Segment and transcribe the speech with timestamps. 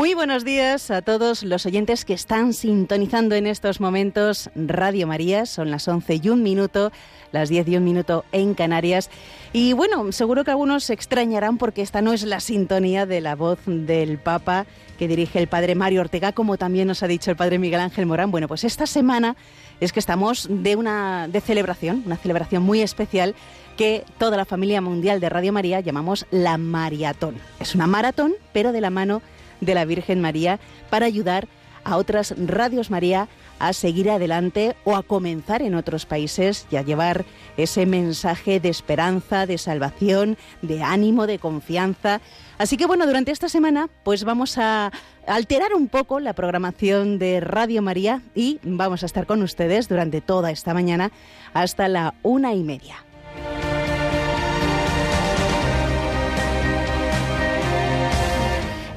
[0.00, 5.44] Muy buenos días a todos los oyentes que están sintonizando en estos momentos Radio María.
[5.44, 6.90] Son las 11 y un minuto,
[7.32, 9.10] las 10 y un minuto en Canarias.
[9.52, 13.58] Y bueno, seguro que algunos extrañarán porque esta no es la sintonía de la voz
[13.66, 14.64] del Papa
[14.98, 18.06] que dirige el padre Mario Ortega, como también nos ha dicho el padre Miguel Ángel
[18.06, 18.30] Morán.
[18.30, 19.36] Bueno, pues esta semana
[19.80, 23.34] es que estamos de una de celebración, una celebración muy especial
[23.76, 27.34] que toda la familia mundial de Radio María llamamos la maratón.
[27.60, 30.58] Es una maratón, pero de la mano de la Virgen María
[30.90, 31.48] para ayudar
[31.84, 36.82] a otras radios María a seguir adelante o a comenzar en otros países y a
[36.82, 37.24] llevar
[37.56, 42.20] ese mensaje de esperanza, de salvación, de ánimo, de confianza.
[42.58, 44.92] Así que bueno, durante esta semana pues vamos a
[45.26, 50.20] alterar un poco la programación de Radio María y vamos a estar con ustedes durante
[50.20, 51.10] toda esta mañana
[51.52, 53.09] hasta la una y media.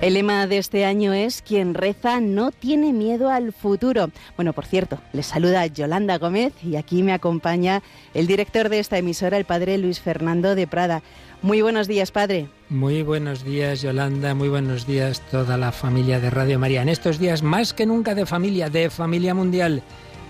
[0.04, 4.12] El lema de este año es Quien reza no tiene miedo al futuro.
[4.36, 7.82] Bueno, por cierto, les saluda Yolanda Gómez y aquí me acompaña
[8.14, 11.04] el director de esta emisora, el padre Luis Fernando de Prada.
[11.42, 12.50] Muy buenos días, padre.
[12.68, 14.36] Muy buenos días, Yolanda.
[14.36, 16.82] Muy buenos días, toda la familia de Radio María.
[16.82, 19.84] En estos días, más que nunca de familia, de familia mundial.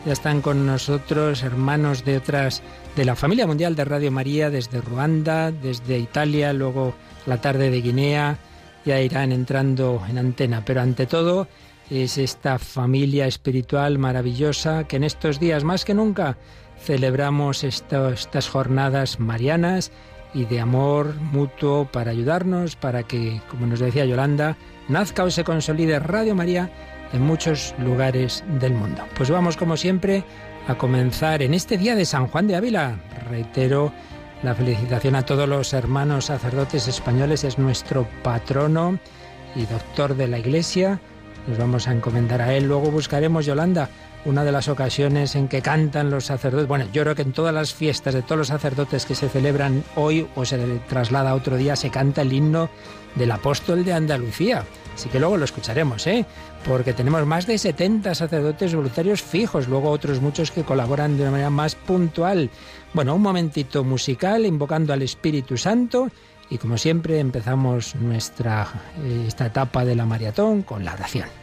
[0.06, 2.62] Ya están con nosotros hermanos de otras,
[2.96, 6.94] de la familia mundial de Radio María, desde Ruanda, desde Italia, luego
[7.26, 8.38] la tarde de Guinea
[8.86, 10.64] ya irán entrando en antena.
[10.66, 11.48] Pero ante todo
[11.90, 16.38] es esta familia espiritual maravillosa que en estos días más que nunca
[16.80, 19.92] celebramos estas jornadas marianas
[20.34, 24.58] y de amor mutuo para ayudarnos, para que, como nos decía Yolanda,
[24.90, 26.70] nazca o se consolide Radio María
[27.14, 29.04] en muchos lugares del mundo.
[29.16, 30.24] Pues vamos, como siempre,
[30.68, 32.98] a comenzar en este día de San Juan de Ávila.
[33.30, 33.94] Reitero
[34.44, 39.00] la felicitación a todos los hermanos sacerdotes españoles, es nuestro patrono
[39.56, 41.00] y doctor de la Iglesia.
[41.48, 42.66] Nos vamos a encomendar a él.
[42.66, 43.90] Luego buscaremos, Yolanda,
[44.26, 46.68] una de las ocasiones en que cantan los sacerdotes.
[46.68, 49.84] Bueno, yo creo que en todas las fiestas de todos los sacerdotes que se celebran
[49.96, 50.58] hoy o se
[50.90, 52.70] traslada a otro día, se canta el himno
[53.16, 54.66] del apóstol de Andalucía.
[54.94, 56.26] Así que luego lo escucharemos, ¿eh?
[56.68, 61.32] Porque tenemos más de 70 sacerdotes voluntarios fijos, luego otros muchos que colaboran de una
[61.32, 62.50] manera más puntual.
[62.94, 66.10] Bueno, un momentito musical invocando al Espíritu Santo
[66.50, 68.68] y como siempre empezamos nuestra
[69.04, 71.43] eh, esta etapa de la maratón con la oración.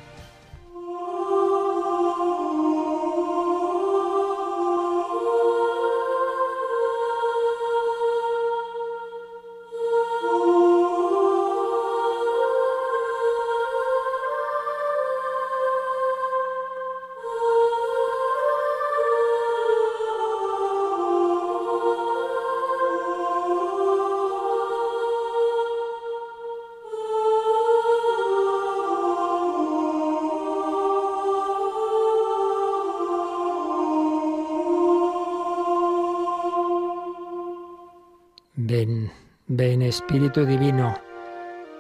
[39.61, 40.99] Espíritu Divino,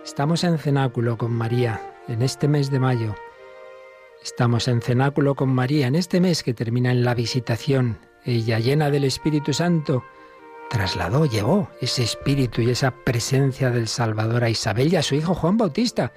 [0.04, 3.14] estamos en cenáculo con María en este mes de mayo.
[4.22, 7.99] Estamos en cenáculo con María en este mes que termina en la visitación.
[8.26, 10.05] Ella, llena del Espíritu Santo,
[10.69, 15.34] trasladó, llevó ese espíritu y esa presencia del Salvador a Isabel y a su hijo
[15.34, 16.12] Juan Bautista.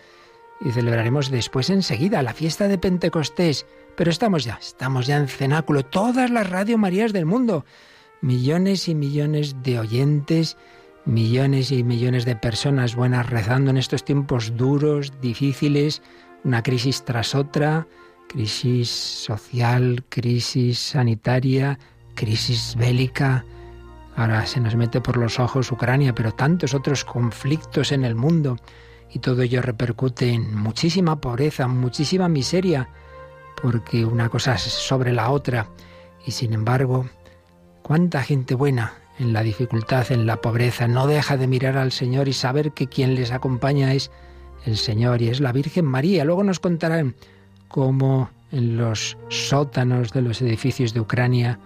[0.59, 3.65] Y celebraremos después enseguida la fiesta de Pentecostés.
[3.95, 7.63] Pero estamos ya, estamos ya en cenáculo, todas las Radio Marías del mundo.
[8.19, 10.57] Millones y millones de oyentes
[11.05, 16.01] millones y millones de personas buenas rezando en estos tiempos duros, difíciles,
[16.43, 17.87] una crisis tras otra,
[18.27, 21.77] crisis social, crisis sanitaria,
[22.15, 23.45] crisis bélica.
[24.15, 28.57] Ahora se nos mete por los ojos Ucrania, pero tantos otros conflictos en el mundo.
[29.11, 32.89] Y todo ello repercute en muchísima pobreza, muchísima miseria,
[33.61, 35.67] porque una cosa es sobre la otra.
[36.25, 37.05] Y sin embargo,
[37.83, 42.27] cuánta gente buena en la dificultad, en la pobreza, no deja de mirar al Señor
[42.27, 44.11] y saber que quien les acompaña es
[44.65, 46.25] el Señor y es la Virgen María.
[46.25, 47.15] Luego nos contarán
[47.67, 51.59] cómo en los sótanos de los edificios de Ucrania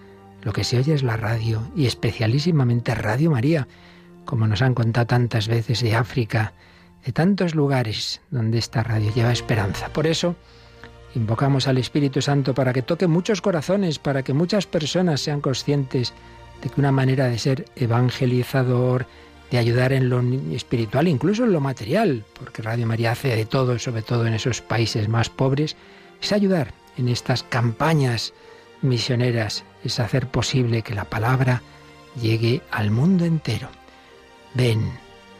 [0.43, 3.67] lo que se oye es la radio y especialísimamente Radio María,
[4.25, 6.53] como nos han contado tantas veces de África,
[7.05, 9.89] de tantos lugares donde esta radio lleva esperanza.
[9.89, 10.35] Por eso
[11.15, 16.13] invocamos al Espíritu Santo para que toque muchos corazones, para que muchas personas sean conscientes
[16.61, 19.05] de que una manera de ser evangelizador,
[19.51, 20.21] de ayudar en lo
[20.53, 24.61] espiritual, incluso en lo material, porque Radio María hace de todo, sobre todo en esos
[24.61, 25.75] países más pobres,
[26.21, 28.33] es ayudar en estas campañas
[28.81, 31.61] misioneras, es hacer posible que la palabra
[32.21, 33.69] llegue al mundo entero.
[34.53, 34.91] Ven,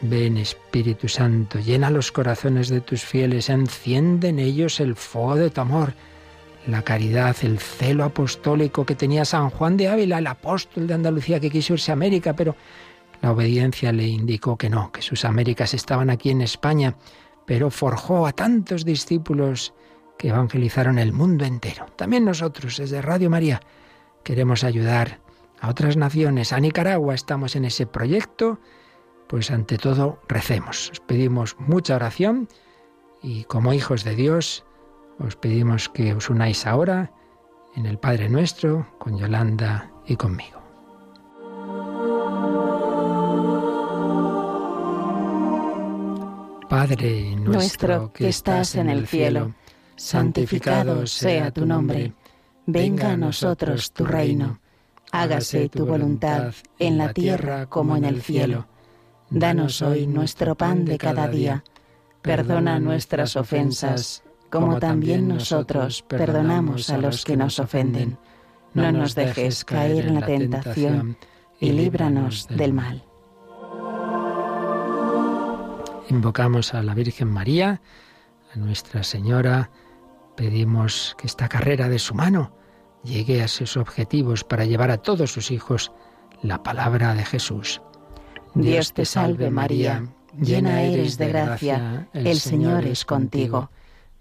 [0.02, 5.50] Ven Espíritu Santo, llena los corazones de tus fieles, enciende en ellos el fuego de
[5.50, 5.94] tu amor,
[6.68, 11.40] la caridad, el celo apostólico que tenía San Juan de Ávila, el apóstol de Andalucía
[11.40, 12.56] que quiso irse a América, pero
[13.22, 16.96] la obediencia le indicó que no, que sus Américas estaban aquí en España,
[17.46, 19.74] pero forjó a tantos discípulos
[20.18, 21.86] que evangelizaron el mundo entero.
[21.96, 23.62] También nosotros, desde Radio María,
[24.24, 25.20] queremos ayudar
[25.60, 28.60] a otras naciones, a Nicaragua, estamos en ese proyecto
[29.28, 30.90] pues ante todo recemos.
[30.92, 32.48] Os pedimos mucha oración
[33.22, 34.66] y como hijos de Dios
[35.20, 37.12] os pedimos que os unáis ahora
[37.76, 40.58] en el Padre Nuestro con Yolanda y conmigo.
[46.70, 49.54] Padre nuestro que estás en el cielo,
[49.96, 52.14] santificado sea tu nombre,
[52.66, 54.60] venga a nosotros tu reino,
[55.12, 58.68] hágase tu voluntad en la tierra como en el cielo.
[59.30, 61.64] Danos hoy nuestro pan de cada día.
[62.22, 64.24] Perdona nuestras ofensas,
[64.60, 68.18] como también nosotros perdonamos a los que nos ofenden.
[68.74, 71.18] No nos dejes caer en la tentación
[71.60, 73.04] y líbranos del mal.
[76.10, 77.82] Invocamos a la Virgen María,
[78.54, 79.70] a Nuestra Señora,
[80.36, 82.54] pedimos que esta carrera de su mano
[83.04, 85.92] llegue a sus objetivos para llevar a todos sus hijos
[86.42, 87.82] la palabra de Jesús.
[88.54, 90.08] Dios te salve María,
[90.40, 93.70] llena eres de gracia, el Señor es contigo.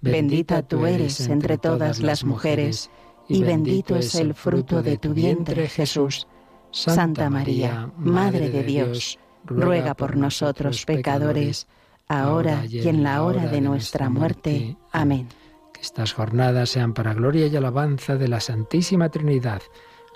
[0.01, 2.91] Bendita tú eres entre todas las mujeres,
[3.29, 6.27] y bendito es el fruto de tu vientre Jesús.
[6.71, 11.67] Santa María, Madre de Dios, ruega por nosotros pecadores,
[12.09, 14.77] ahora y en la hora de nuestra muerte.
[14.93, 15.29] Amén.
[15.73, 19.63] Que estas jornadas sean para gloria y alabanza de la Santísima Trinidad.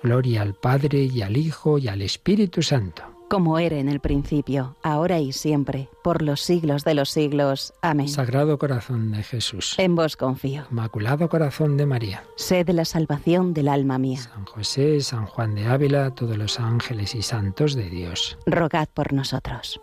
[0.03, 4.75] Gloria al Padre y al Hijo y al Espíritu Santo como era en el principio,
[4.83, 7.73] ahora y siempre, por los siglos de los siglos.
[7.81, 8.09] Amén.
[8.09, 9.77] Sagrado corazón de Jesús.
[9.79, 10.65] En vos confío.
[10.69, 12.25] Inmaculado corazón de María.
[12.35, 14.19] Sé de la salvación del alma mía.
[14.19, 18.37] San José, San Juan de Ávila, todos los ángeles y santos de Dios.
[18.47, 19.81] Rogad por nosotros.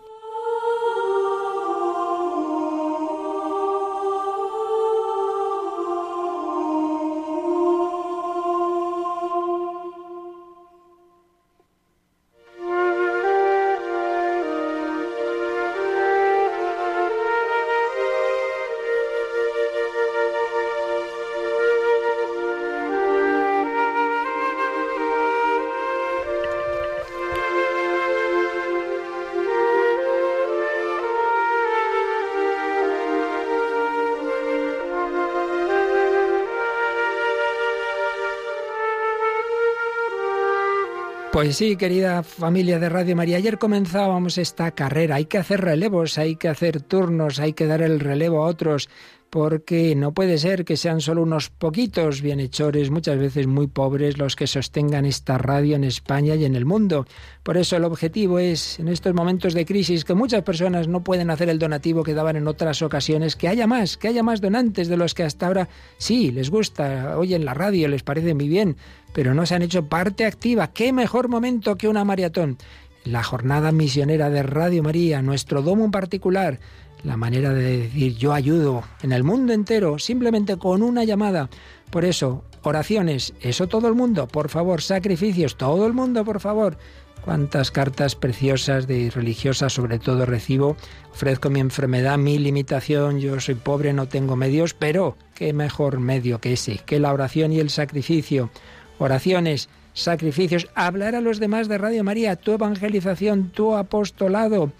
[41.38, 45.14] Pues sí, querida familia de Radio María, ayer comenzábamos esta carrera.
[45.14, 48.88] Hay que hacer relevos, hay que hacer turnos, hay que dar el relevo a otros,
[49.30, 54.36] porque no puede ser que sean solo unos poquitos bienhechores, muchas veces muy pobres, los
[54.36, 57.06] que sostengan esta radio en España y en el mundo.
[57.42, 61.30] Por eso el objetivo es, en estos momentos de crisis, que muchas personas no pueden
[61.30, 64.88] hacer el donativo que daban en otras ocasiones, que haya más, que haya más donantes
[64.88, 65.68] de los que hasta ahora
[65.98, 68.76] sí les gusta, oyen la radio, les parece muy bien,
[69.12, 70.72] pero no se han hecho parte activa.
[70.72, 72.56] ¿Qué mejor momento que una maratón?
[73.04, 76.60] La jornada misionera de Radio María, nuestro domo en particular,
[77.04, 81.48] la manera de decir yo ayudo en el mundo entero, simplemente con una llamada.
[81.90, 86.76] Por eso, oraciones, eso todo el mundo, por favor, sacrificios, todo el mundo, por favor.
[87.24, 90.76] Cuántas cartas preciosas de religiosas sobre todo recibo.
[91.10, 96.40] Ofrezco mi enfermedad, mi limitación, yo soy pobre, no tengo medios, pero qué mejor medio
[96.40, 98.50] que ese, que la oración y el sacrificio
[98.98, 104.72] oraciones, sacrificios, hablar a los demás de Radio María, tu evangelización, tu apostolado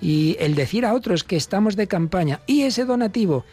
[0.00, 3.44] y el decir a otros que estamos de campaña y ese donativo.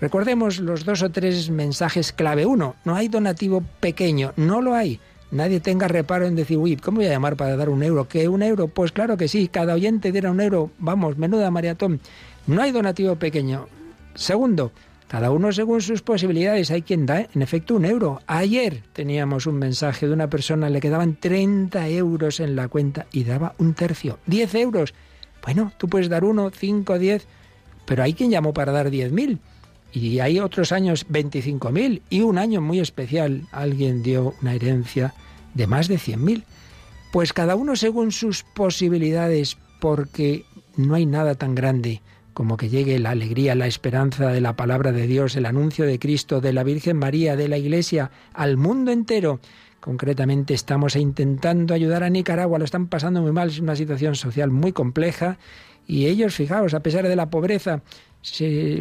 [0.00, 2.44] Recordemos los dos o tres mensajes clave.
[2.46, 4.98] Uno, no hay donativo pequeño, no lo hay.
[5.30, 8.06] Nadie tenga reparo en decir, uy, ¿cómo voy a llamar para dar un euro?
[8.06, 8.68] ¿Qué un euro?
[8.68, 10.70] Pues claro que sí, cada oyente diera un euro.
[10.78, 12.00] Vamos, menuda maratón.
[12.46, 13.66] No hay donativo pequeño.
[14.14, 14.72] Segundo,
[15.08, 16.70] cada uno según sus posibilidades.
[16.70, 18.20] Hay quien da, en efecto, un euro.
[18.26, 23.24] Ayer teníamos un mensaje de una persona, le quedaban 30 euros en la cuenta y
[23.24, 24.18] daba un tercio.
[24.26, 24.94] 10 euros.
[25.42, 27.26] Bueno, tú puedes dar uno, 5, 10,
[27.84, 29.38] pero hay quien llamó para dar 10.000.
[29.92, 35.14] Y hay otros años 25.000 y un año muy especial alguien dio una herencia
[35.54, 36.44] de más de 100.000.
[37.12, 40.46] Pues cada uno según sus posibilidades, porque
[40.76, 42.00] no hay nada tan grande
[42.32, 45.98] como que llegue la alegría, la esperanza de la palabra de Dios, el anuncio de
[45.98, 49.40] Cristo, de la Virgen María, de la Iglesia, al mundo entero.
[49.82, 54.48] Concretamente estamos intentando ayudar a Nicaragua, lo están pasando muy mal, es una situación social
[54.48, 55.38] muy compleja
[55.88, 57.82] Y ellos, fijaos, a pesar de la pobreza,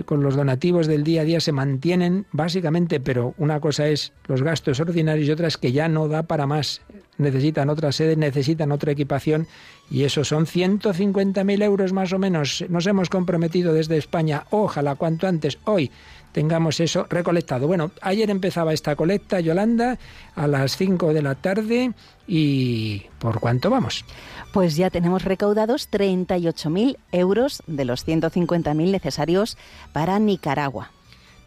[0.05, 4.43] con los donativos del día a día se mantienen básicamente, pero una cosa es los
[4.43, 6.81] gastos ordinarios y otra es que ya no da para más.
[7.17, 9.47] Necesitan otra sede, necesitan otra equipación
[9.89, 12.63] y eso son 150.000 euros más o menos.
[12.69, 15.89] Nos hemos comprometido desde España, ojalá cuanto antes, hoy
[16.31, 17.67] tengamos eso recolectado.
[17.67, 19.97] Bueno, ayer empezaba esta colecta, Yolanda,
[20.35, 21.93] a las 5 de la tarde
[22.27, 24.05] y ¿por cuánto vamos?
[24.53, 29.57] Pues ya tenemos recaudados 38.000 euros de los 150.000 necesarios
[29.93, 30.91] para Nicaragua.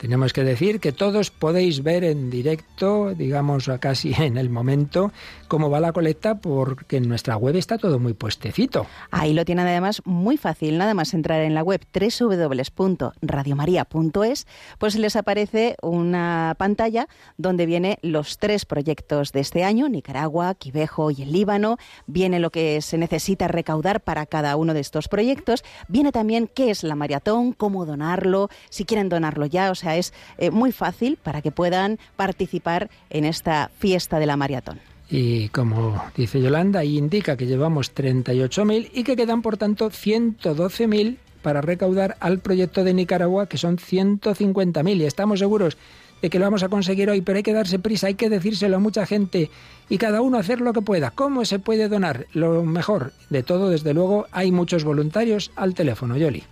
[0.05, 5.13] Tenemos que decir que todos podéis ver en directo, digamos casi en el momento,
[5.49, 8.87] cómo va la colecta, porque en nuestra web está todo muy puestecito.
[9.11, 14.47] Ahí lo tienen además muy fácil, nada más entrar en la web www.radiomaria.es,
[14.79, 17.09] pues les aparece una pantalla
[17.39, 22.51] donde viene los tres proyectos de este año, Nicaragua, Quivejo y el Líbano, viene lo
[22.51, 26.95] que se necesita recaudar para cada uno de estos proyectos, viene también qué es la
[26.95, 31.51] maratón, cómo donarlo, si quieren donarlo ya, o sea, es eh, muy fácil para que
[31.51, 34.81] puedan participar en esta fiesta de la maratón.
[35.11, 41.19] Y como dice Yolanda, ahí indica que llevamos 38.000 y que quedan, por tanto, 112.000
[41.43, 44.97] para recaudar al proyecto de Nicaragua, que son 150.000.
[44.97, 45.77] Y estamos seguros
[46.25, 48.79] de que lo vamos a conseguir hoy, pero hay que darse prisa, hay que decírselo
[48.79, 49.51] a mucha gente
[49.91, 51.11] y cada uno hacer lo que pueda.
[51.11, 52.29] ¿Cómo se puede donar?
[52.33, 56.43] Lo mejor de todo, desde luego, hay muchos voluntarios al teléfono, Yoli.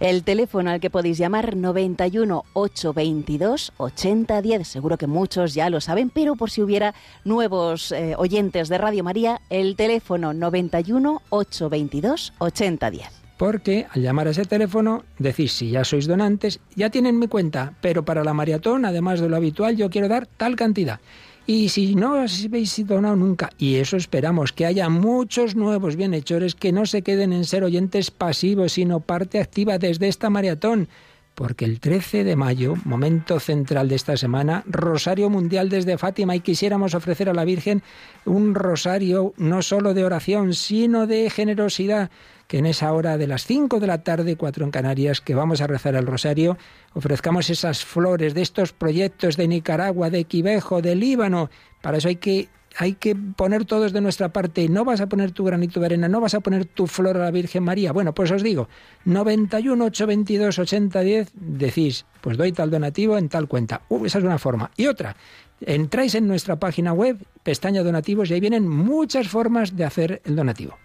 [0.00, 4.68] El teléfono al que podéis llamar 91 822 8010.
[4.68, 9.02] Seguro que muchos ya lo saben, pero por si hubiera nuevos eh, oyentes de Radio
[9.02, 15.82] María, el teléfono 91 822 8010 porque al llamar a ese teléfono decís si ya
[15.82, 19.90] sois donantes, ya tienen mi cuenta, pero para la maratón, además de lo habitual, yo
[19.90, 21.00] quiero dar tal cantidad.
[21.44, 26.70] Y si no habéis donado nunca, y eso esperamos, que haya muchos nuevos bienhechores que
[26.70, 30.86] no se queden en ser oyentes pasivos, sino parte activa desde esta maratón.
[31.34, 36.40] Porque el 13 de mayo, momento central de esta semana, Rosario Mundial desde Fátima, y
[36.40, 37.82] quisiéramos ofrecer a la Virgen
[38.24, 42.10] un rosario no solo de oración, sino de generosidad
[42.52, 45.62] que en esa hora de las 5 de la tarde, 4 en Canarias, que vamos
[45.62, 46.58] a rezar el rosario,
[46.92, 51.48] ofrezcamos esas flores de estos proyectos de Nicaragua, de Quivejo, de Líbano.
[51.80, 54.68] Para eso hay que hay que poner todos de nuestra parte.
[54.68, 57.20] No vas a poner tu granito de arena, no vas a poner tu flor a
[57.20, 57.90] la Virgen María.
[57.90, 58.68] Bueno, pues os digo,
[59.06, 63.80] 91 822 8010, decís, pues doy tal donativo en tal cuenta.
[63.88, 64.70] Uh, esa es una forma.
[64.76, 65.16] Y otra,
[65.62, 70.36] entráis en nuestra página web, pestaña donativos, y ahí vienen muchas formas de hacer el
[70.36, 70.76] donativo.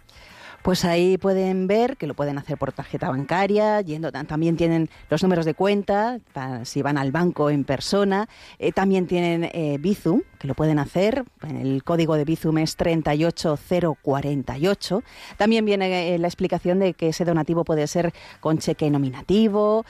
[0.62, 5.24] Pues ahí pueden ver que lo pueden hacer por tarjeta bancaria, yendo también tienen los
[5.24, 6.20] números de cuenta,
[6.64, 8.28] si van al banco en persona,
[8.60, 15.04] eh, también tienen eh, Bizum, que lo pueden hacer, el código de Bizum es 38048.
[15.38, 19.86] También viene eh, la explicación de que ese donativo puede ser con cheque nominativo,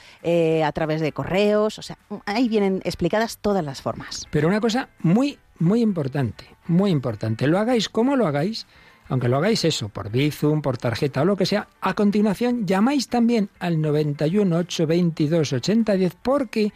[0.64, 4.28] a través de correos, o sea, ahí vienen explicadas todas las formas.
[4.30, 8.68] Pero una cosa muy, muy importante, muy importante, lo hagáis como lo hagáis,
[9.10, 13.08] aunque lo hagáis eso, por Bizum, por tarjeta o lo que sea, a continuación llamáis
[13.08, 16.72] también al 91 822 8010 porque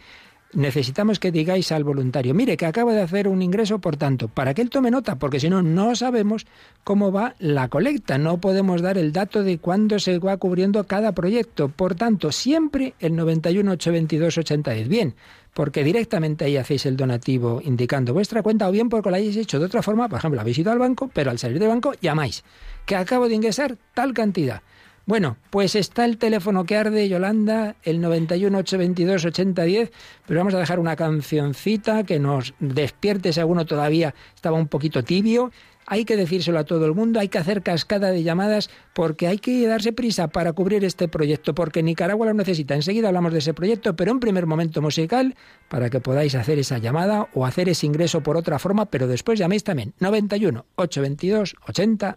[0.52, 4.54] necesitamos que digáis al voluntario, mire que acaba de hacer un ingreso, por tanto, para
[4.54, 6.46] que él tome nota, porque si no, no sabemos
[6.84, 11.12] cómo va la colecta, no podemos dar el dato de cuándo se va cubriendo cada
[11.12, 11.68] proyecto.
[11.68, 14.88] Por tanto, siempre el 91 822 8010.
[14.88, 15.14] Bien,
[15.54, 19.58] porque directamente ahí hacéis el donativo indicando vuestra cuenta o bien porque lo hayáis hecho
[19.58, 22.44] de otra forma, por ejemplo, habéis ido al banco, pero al salir del banco llamáis,
[22.86, 24.62] que acabo de ingresar tal cantidad.
[25.04, 29.92] Bueno, pues está el teléfono que arde, Yolanda, el 91 822 8010,
[30.26, 35.02] pero vamos a dejar una cancioncita que nos despierte si alguno todavía estaba un poquito
[35.02, 35.50] tibio
[35.86, 39.38] hay que decírselo a todo el mundo, hay que hacer cascada de llamadas porque hay
[39.38, 42.74] que darse prisa para cubrir este proyecto, porque Nicaragua lo necesita.
[42.74, 45.34] Enseguida hablamos de ese proyecto, pero en primer momento musical
[45.68, 49.38] para que podáis hacer esa llamada o hacer ese ingreso por otra forma, pero después
[49.38, 52.16] llaméis también 91 822 80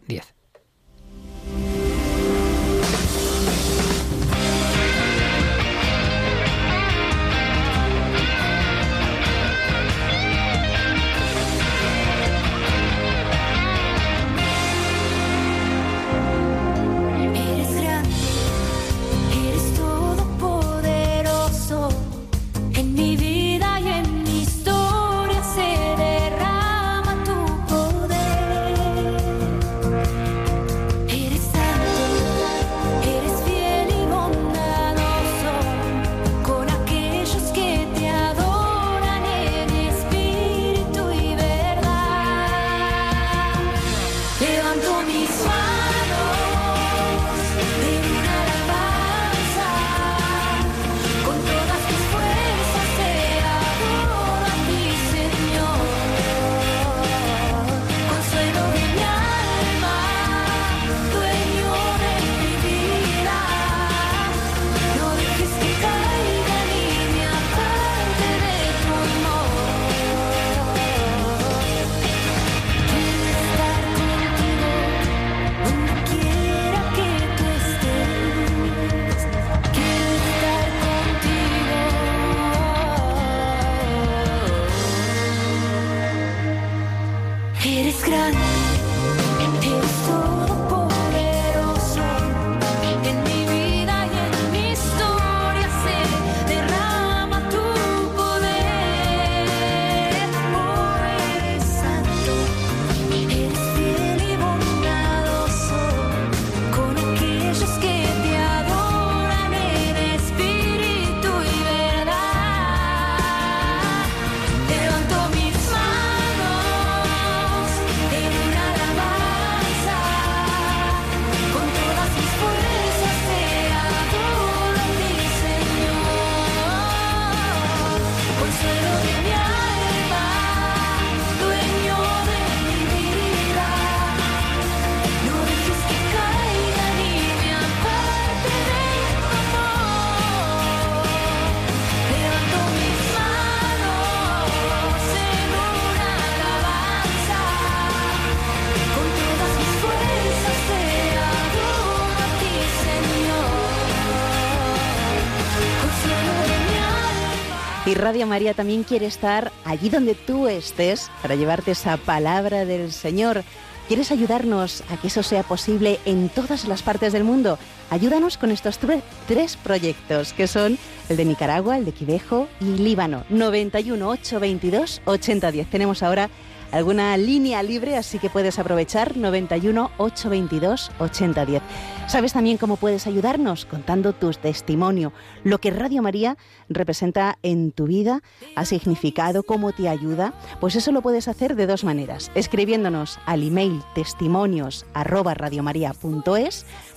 [157.96, 163.46] Radio María también quiere estar allí donde tú estés para llevarte esa palabra del Señor.
[163.88, 167.58] ¿Quieres ayudarnos a que eso sea posible en todas las partes del mundo?
[167.90, 168.80] Ayúdanos con estos
[169.28, 170.78] tres proyectos que son
[171.08, 173.24] el de Nicaragua, el de Quivejo y Líbano.
[173.30, 175.70] 91 822 8010.
[175.70, 176.30] Tenemos ahora
[176.72, 181.62] alguna línea libre, así que puedes aprovechar 91 822 8010.
[182.08, 185.12] Sabes también cómo puedes ayudarnos contando tu testimonio,
[185.44, 186.38] lo que Radio María
[186.70, 188.22] representa en tu vida,
[188.56, 190.34] ha significado, cómo te ayuda.
[190.60, 194.86] Pues eso lo puedes hacer de dos maneras, escribiéndonos al email testimonios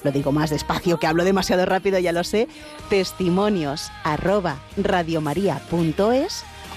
[0.04, 2.48] lo digo más despacio que hablo demasiado rápido, ya lo sé,
[2.90, 3.90] testimonios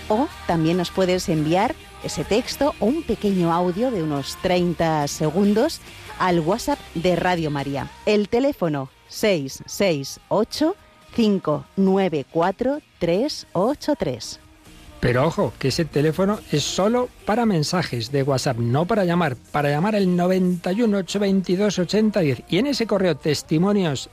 [0.10, 5.82] o también nos puedes enviar ese texto o un pequeño audio de unos 30 segundos
[6.20, 7.90] al WhatsApp de Radio María.
[8.06, 10.76] El teléfono 668
[11.16, 14.40] 594 383.
[15.02, 19.36] Pero ojo, que ese teléfono es solo para mensajes de WhatsApp, no para llamar.
[19.52, 22.44] Para llamar el 91 822 8010.
[22.48, 24.12] Y en ese correo testimonios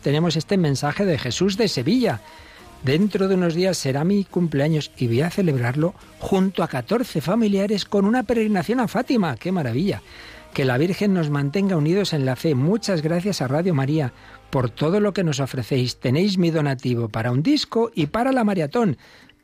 [0.00, 2.20] tenemos este mensaje de Jesús de Sevilla
[2.82, 7.84] Dentro de unos días será mi cumpleaños y voy a celebrarlo junto a 14 familiares
[7.84, 9.36] con una peregrinación a Fátima.
[9.36, 10.02] ¡Qué maravilla!
[10.54, 12.54] Que la Virgen nos mantenga unidos en la fe.
[12.54, 14.12] Muchas gracias a Radio María
[14.50, 15.98] por todo lo que nos ofrecéis.
[15.98, 18.96] Tenéis mi donativo para un disco y para la maratón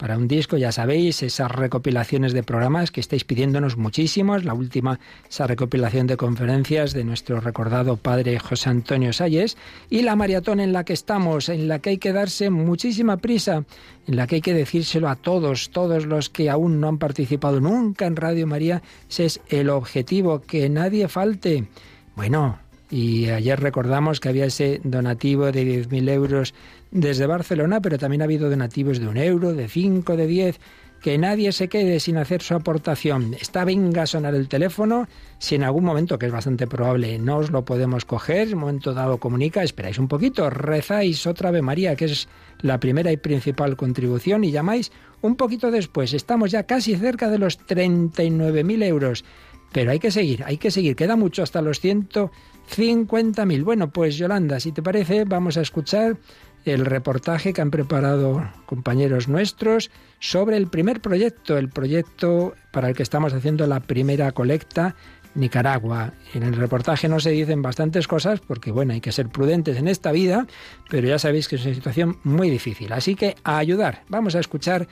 [0.02, 4.42] para un disco, ya sabéis, esas recopilaciones de programas que estáis pidiéndonos muchísimos.
[4.42, 4.98] La última,
[5.30, 9.56] esa recopilación de conferencias de nuestro recordado padre José Antonio Salles.
[9.90, 13.64] Y la maratón en la que estamos, en la que hay que darse muchísima prisa,
[14.08, 17.60] en la que hay que decírselo a todos, todos los que aún no han participado
[17.60, 18.82] nunca en Radio María.
[19.08, 21.68] Ese es el objetivo, que nadie falte.
[22.16, 22.58] Bueno,
[22.90, 26.54] y ayer recordamos que había ese donativo de 10.000 euros
[26.92, 30.60] desde Barcelona, pero también ha habido donativos de un euro, de cinco, de diez.
[31.00, 33.34] Que nadie se quede sin hacer su aportación.
[33.34, 35.08] Está venga a sonar el teléfono.
[35.38, 38.60] Si en algún momento, que es bastante probable, no os lo podemos coger, en un
[38.60, 42.28] momento dado comunica, esperáis un poquito, rezáis otra vez María, que es
[42.60, 46.14] la primera y principal contribución, y llamáis un poquito después.
[46.14, 49.24] Estamos ya casi cerca de los 39.000 euros.
[49.72, 50.94] Pero hay que seguir, hay que seguir.
[50.94, 53.64] Queda mucho hasta los 150.000.
[53.64, 56.18] Bueno, pues Yolanda, si te parece, vamos a escuchar
[56.64, 62.94] el reportaje que han preparado compañeros nuestros sobre el primer proyecto, el proyecto para el
[62.94, 64.94] que estamos haciendo la primera colecta
[65.34, 66.12] Nicaragua.
[66.34, 69.88] En el reportaje no se dicen bastantes cosas porque, bueno, hay que ser prudentes en
[69.88, 70.46] esta vida,
[70.90, 72.92] pero ya sabéis que es una situación muy difícil.
[72.92, 74.88] Así que a ayudar, vamos a escuchar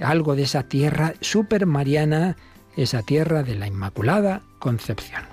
[0.00, 1.14] algo de esa tierra
[1.66, 2.36] mariana,
[2.76, 5.31] esa tierra de la Inmaculada Concepción.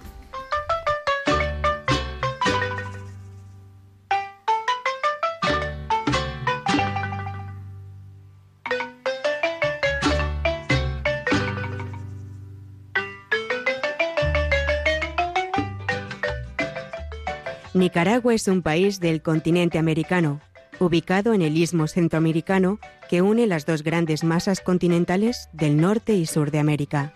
[17.80, 20.42] Nicaragua es un país del continente americano,
[20.80, 22.78] ubicado en el istmo centroamericano
[23.10, 27.14] que une las dos grandes masas continentales del norte y sur de América,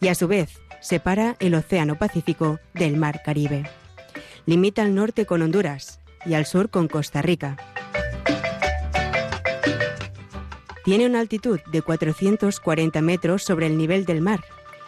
[0.00, 3.68] y a su vez separa el Océano Pacífico del Mar Caribe.
[4.46, 7.56] Limita al norte con Honduras y al sur con Costa Rica.
[10.84, 14.44] Tiene una altitud de 440 metros sobre el nivel del mar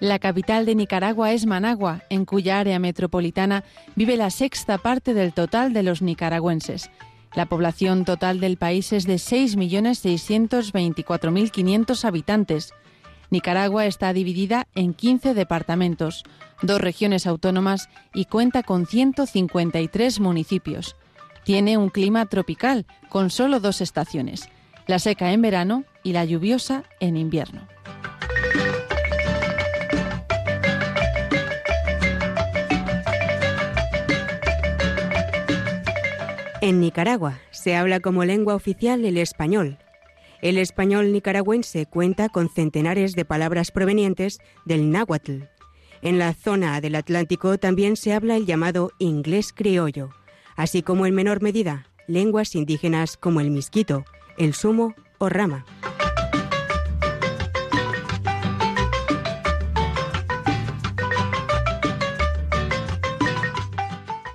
[0.00, 3.64] La capital de Nicaragua es Managua, en cuya área metropolitana
[3.96, 6.88] vive la sexta parte del total de los nicaragüenses.
[7.34, 12.72] La población total del país es de 6.624.500 habitantes.
[13.30, 16.24] Nicaragua está dividida en 15 departamentos,
[16.62, 20.96] dos regiones autónomas y cuenta con 153 municipios.
[21.44, 24.48] Tiene un clima tropical, con solo dos estaciones,
[24.86, 27.66] la seca en verano y la lluviosa en invierno.
[36.60, 39.78] En Nicaragua se habla como lengua oficial el español,
[40.42, 45.44] el español nicaragüense cuenta con centenares de palabras provenientes del náhuatl.
[46.00, 50.10] En la zona del Atlántico también se habla el llamado inglés criollo,
[50.56, 54.04] así como en menor medida lenguas indígenas como el misquito,
[54.38, 55.64] el sumo o rama.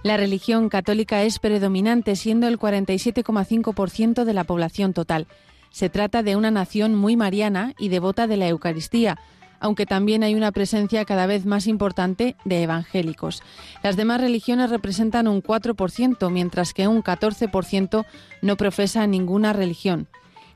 [0.04, 5.28] La religión católica es predominante, siendo el 47,5% de la población total.
[5.74, 9.18] Se trata de una nación muy mariana y devota de la Eucaristía,
[9.60, 13.42] aunque también hay una presencia cada vez más importante de evangélicos.
[13.82, 18.06] Las demás religiones representan un 4%, mientras que un 14%
[18.44, 20.08] no profesa ninguna religión.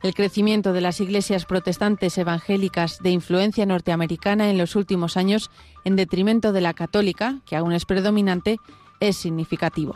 [0.04, 5.50] El crecimiento de las iglesias protestantes evangélicas de influencia norteamericana en los últimos años,
[5.84, 8.58] en detrimento de la católica, que aún es predominante,
[9.00, 9.96] es significativo.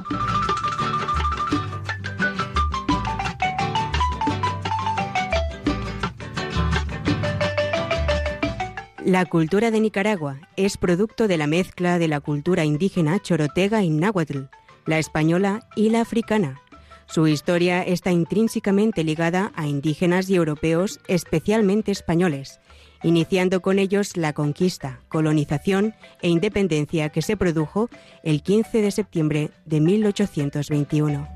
[9.05, 13.89] La cultura de Nicaragua es producto de la mezcla de la cultura indígena chorotega y
[13.89, 14.41] náhuatl,
[14.85, 16.61] la española y la africana.
[17.07, 22.59] Su historia está intrínsecamente ligada a indígenas y europeos, especialmente españoles,
[23.01, 27.89] iniciando con ellos la conquista, colonización e independencia que se produjo
[28.23, 31.27] el 15 de septiembre de 1821.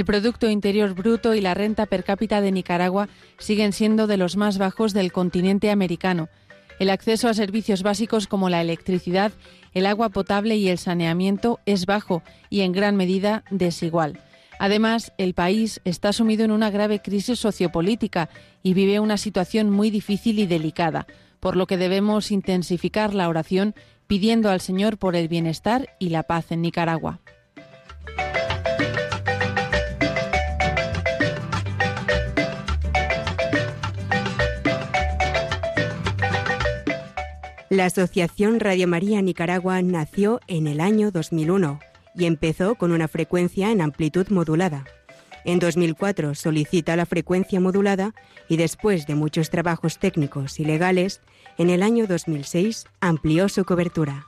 [0.00, 4.34] El Producto Interior Bruto y la renta per cápita de Nicaragua siguen siendo de los
[4.34, 6.30] más bajos del continente americano.
[6.78, 9.30] El acceso a servicios básicos como la electricidad,
[9.74, 14.18] el agua potable y el saneamiento es bajo y en gran medida desigual.
[14.58, 18.30] Además, el país está sumido en una grave crisis sociopolítica
[18.62, 21.06] y vive una situación muy difícil y delicada,
[21.40, 23.74] por lo que debemos intensificar la oración
[24.06, 27.20] pidiendo al Señor por el bienestar y la paz en Nicaragua.
[37.70, 41.78] La Asociación Radio María Nicaragua nació en el año 2001
[42.16, 44.86] y empezó con una frecuencia en amplitud modulada.
[45.44, 48.12] En 2004 solicita la frecuencia modulada
[48.48, 51.20] y después de muchos trabajos técnicos y legales,
[51.58, 54.26] en el año 2006 amplió su cobertura.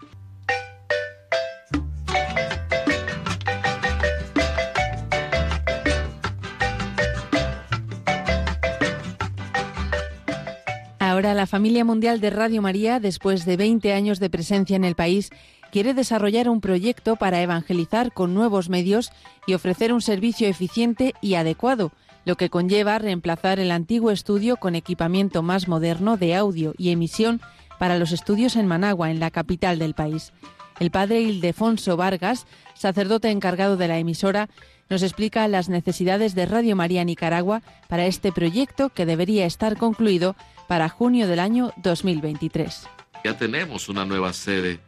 [11.22, 14.96] Ahora la familia mundial de Radio María, después de 20 años de presencia en el
[14.96, 15.30] país,
[15.70, 19.12] quiere desarrollar un proyecto para evangelizar con nuevos medios
[19.46, 21.92] y ofrecer un servicio eficiente y adecuado,
[22.24, 27.40] lo que conlleva reemplazar el antiguo estudio con equipamiento más moderno de audio y emisión
[27.78, 30.32] para los estudios en Managua, en la capital del país.
[30.80, 34.48] El padre Ildefonso Vargas, sacerdote encargado de la emisora,
[34.90, 40.34] nos explica las necesidades de Radio María Nicaragua para este proyecto que debería estar concluido
[40.68, 42.88] para junio del año 2023.
[43.24, 44.80] Ya tenemos una nueva sede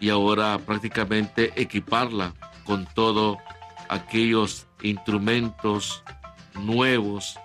[0.00, 3.38] y ahora prácticamente equiparla con todos
[3.88, 6.02] aquellos instrumentos
[6.54, 7.38] nuevos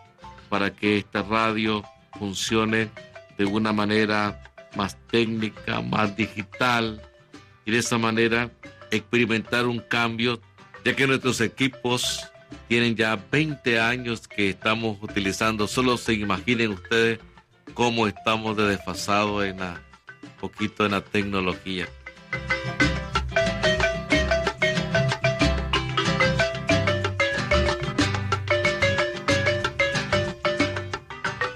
[0.49, 1.83] para que esta radio
[2.17, 2.89] funcione
[3.37, 4.41] de una manera
[4.75, 7.01] más técnica, más digital
[7.65, 8.51] y de esa manera
[8.91, 10.39] experimentar un cambio,
[10.83, 12.25] ya que nuestros equipos
[12.67, 15.67] tienen ya 20 años que estamos utilizando.
[15.67, 17.19] Solo se imaginen ustedes
[17.73, 19.75] cómo estamos de desfasados en un
[20.39, 21.87] poquito en la tecnología.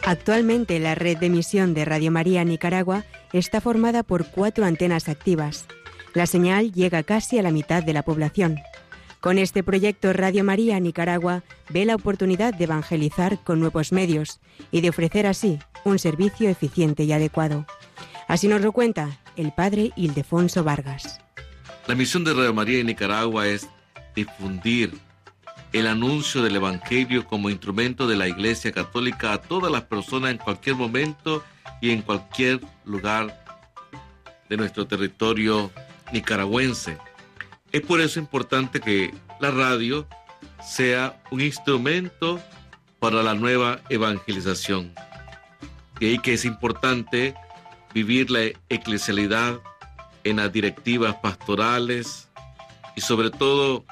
[0.09, 5.67] Actualmente la red de emisión de Radio María Nicaragua está formada por cuatro antenas activas.
[6.15, 8.57] La señal llega casi a la mitad de la población.
[9.19, 14.39] Con este proyecto Radio María Nicaragua ve la oportunidad de evangelizar con nuevos medios
[14.71, 17.65] y de ofrecer así un servicio eficiente y adecuado.
[18.29, 21.19] Así nos lo cuenta el padre Ildefonso Vargas.
[21.87, 23.67] La misión de Radio María en Nicaragua es
[24.15, 24.97] difundir
[25.73, 30.37] el anuncio del Evangelio como instrumento de la Iglesia Católica a todas las personas en
[30.37, 31.43] cualquier momento
[31.81, 33.43] y en cualquier lugar
[34.47, 35.71] de nuestro territorio
[36.13, 36.97] nicaragüense.
[37.71, 40.07] Es por eso importante que la radio
[40.67, 42.39] sea un instrumento
[42.99, 44.93] para la nueva evangelización.
[45.99, 47.35] De ahí que es importante
[47.93, 49.59] vivir la eclesialidad
[50.23, 52.27] en las directivas pastorales
[52.95, 53.85] y sobre todo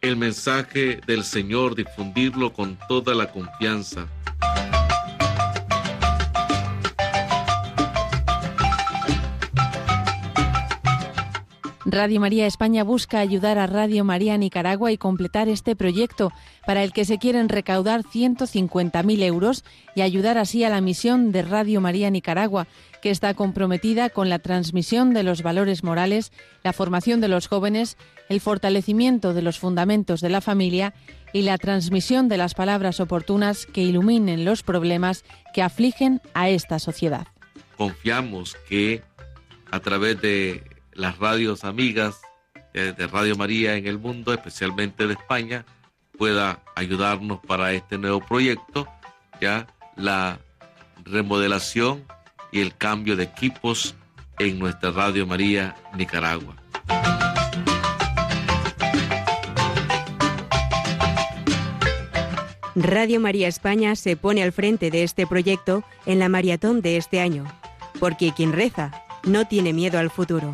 [0.00, 4.06] el mensaje del Señor, difundirlo con toda la confianza.
[11.92, 16.32] Radio María España busca ayudar a Radio María Nicaragua y completar este proyecto,
[16.64, 19.64] para el que se quieren recaudar 150.000 euros
[19.96, 22.68] y ayudar así a la misión de Radio María Nicaragua,
[23.02, 27.96] que está comprometida con la transmisión de los valores morales, la formación de los jóvenes,
[28.28, 30.94] el fortalecimiento de los fundamentos de la familia
[31.32, 36.78] y la transmisión de las palabras oportunas que iluminen los problemas que afligen a esta
[36.78, 37.26] sociedad.
[37.76, 39.02] Confiamos que
[39.70, 42.20] a través de las radios amigas
[42.74, 45.64] eh, de Radio María en el mundo, especialmente de España,
[46.16, 48.86] pueda ayudarnos para este nuevo proyecto,
[49.40, 50.38] ya la
[51.04, 52.04] remodelación
[52.52, 53.94] y el cambio de equipos
[54.38, 56.56] en nuestra Radio María Nicaragua.
[62.76, 67.20] Radio María España se pone al frente de este proyecto en la maratón de este
[67.20, 67.44] año,
[67.98, 68.92] porque quien reza
[69.24, 70.52] no tiene miedo al futuro.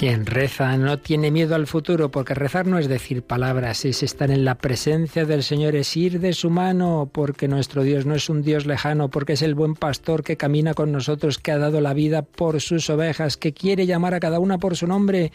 [0.00, 4.30] Quien reza no tiene miedo al futuro, porque rezar no es decir palabras, es estar
[4.30, 8.30] en la presencia del Señor, es ir de su mano, porque nuestro Dios no es
[8.30, 11.82] un Dios lejano, porque es el buen pastor que camina con nosotros, que ha dado
[11.82, 15.32] la vida por sus ovejas, que quiere llamar a cada una por su nombre.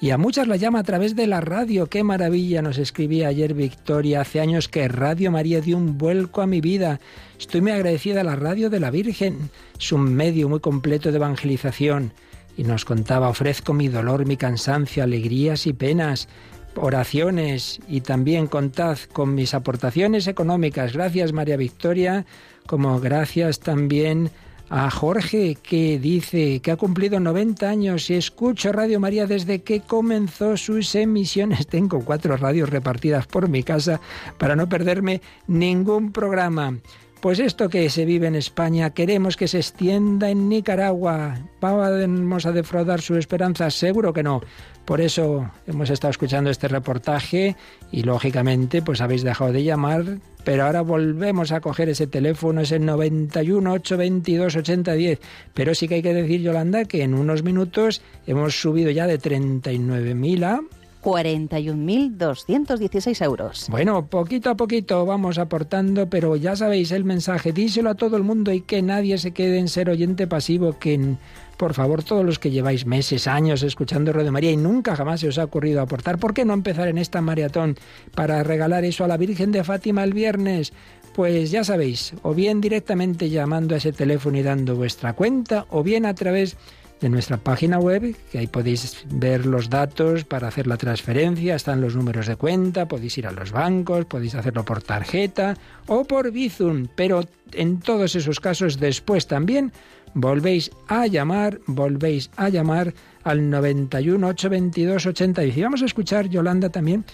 [0.00, 1.86] Y a muchas la llama a través de la radio.
[1.86, 2.60] ¡Qué maravilla!
[2.60, 4.22] Nos escribía ayer Victoria.
[4.22, 6.98] Hace años que Radio María dio un vuelco a mi vida.
[7.38, 9.50] Estoy muy agradecida a la radio de la Virgen.
[9.78, 12.12] Es un medio muy completo de evangelización
[12.58, 16.28] y nos contaba, ofrezco mi dolor, mi cansancio, alegrías y penas,
[16.74, 20.92] oraciones y también contad con mis aportaciones económicas.
[20.92, 22.26] Gracias María Victoria,
[22.66, 24.32] como gracias también
[24.70, 29.80] a Jorge que dice que ha cumplido 90 años y escucho Radio María desde que
[29.80, 31.66] comenzó sus emisiones.
[31.68, 34.00] Tengo cuatro radios repartidas por mi casa
[34.36, 36.76] para no perderme ningún programa.
[37.20, 41.36] Pues esto que se vive en España queremos que se extienda en Nicaragua.
[41.60, 43.74] ¿Vamos a defraudar sus esperanzas?
[43.74, 44.40] Seguro que no.
[44.84, 47.56] Por eso hemos estado escuchando este reportaje
[47.90, 50.04] y lógicamente pues habéis dejado de llamar,
[50.44, 55.18] pero ahora volvemos a coger ese teléfono, ese 91 822 8010.
[55.54, 59.18] Pero sí que hay que decir, Yolanda, que en unos minutos hemos subido ya de
[59.18, 60.60] 39.000 a
[61.02, 63.66] 41.216 euros.
[63.70, 68.22] Bueno, poquito a poquito vamos aportando, pero ya sabéis el mensaje, díselo a todo el
[68.22, 71.16] mundo y que nadie se quede en ser oyente pasivo, que
[71.56, 75.28] por favor todos los que lleváis meses, años escuchando Radio María y nunca jamás se
[75.28, 77.76] os ha ocurrido aportar, ¿por qué no empezar en esta maratón
[78.14, 80.72] para regalar eso a la Virgen de Fátima el viernes?
[81.14, 85.82] Pues ya sabéis, o bien directamente llamando a ese teléfono y dando vuestra cuenta, o
[85.82, 90.66] bien a través de nuestra página web, que ahí podéis ver los datos para hacer
[90.66, 94.82] la transferencia, están los números de cuenta, podéis ir a los bancos, podéis hacerlo por
[94.82, 95.56] tarjeta
[95.86, 99.72] o por Bizum, pero en todos esos casos después también
[100.14, 105.44] volvéis a llamar, volvéis a llamar al 91 822 80.
[105.44, 107.04] Y vamos a escuchar, Yolanda, también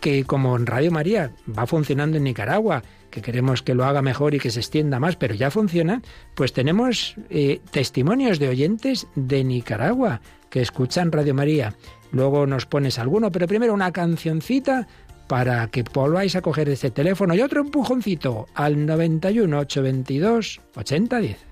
[0.00, 4.40] que como Radio María va funcionando en Nicaragua, que queremos que lo haga mejor y
[4.40, 6.02] que se extienda más, pero ya funciona,
[6.34, 10.20] pues tenemos eh, testimonios de oyentes de Nicaragua
[10.50, 11.74] que escuchan Radio María.
[12.10, 14.88] Luego nos pones alguno, pero primero una cancioncita
[15.28, 21.51] para que volváis a coger ese teléfono y otro empujoncito al 91 822 8010.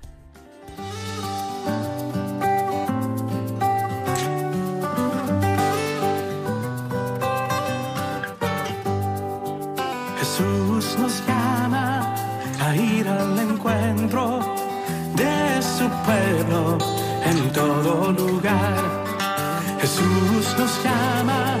[17.25, 18.77] En todo lugar.
[19.79, 21.57] Jesús nos llama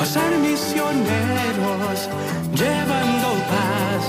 [0.00, 2.08] a ser misioneros,
[2.54, 4.02] llevando paz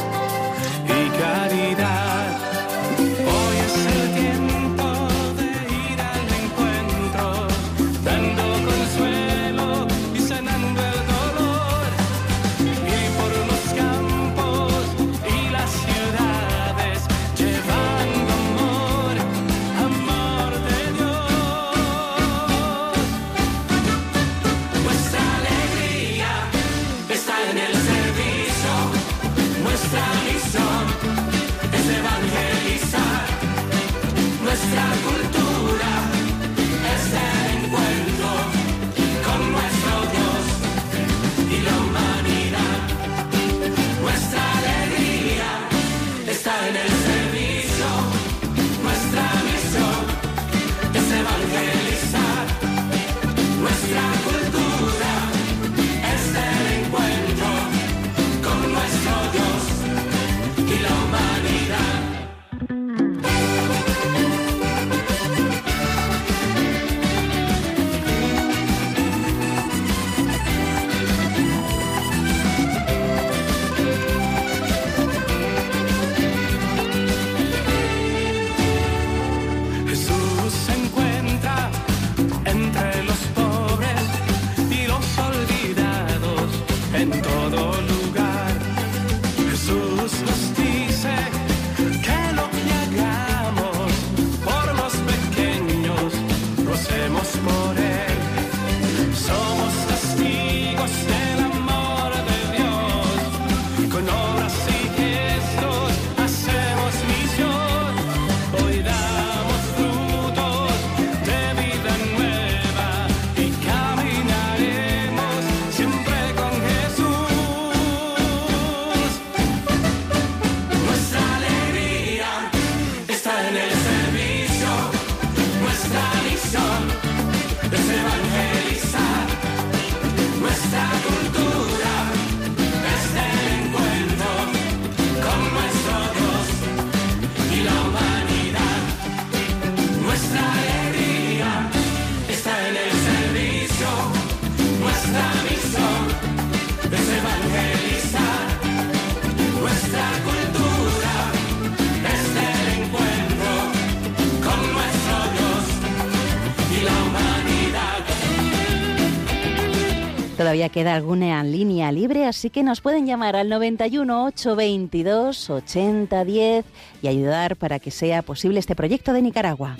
[160.63, 166.63] Todavía queda alguna línea libre, así que nos pueden llamar al 91 822 8010
[167.01, 169.75] y ayudar para que sea posible este proyecto de Nicaragua.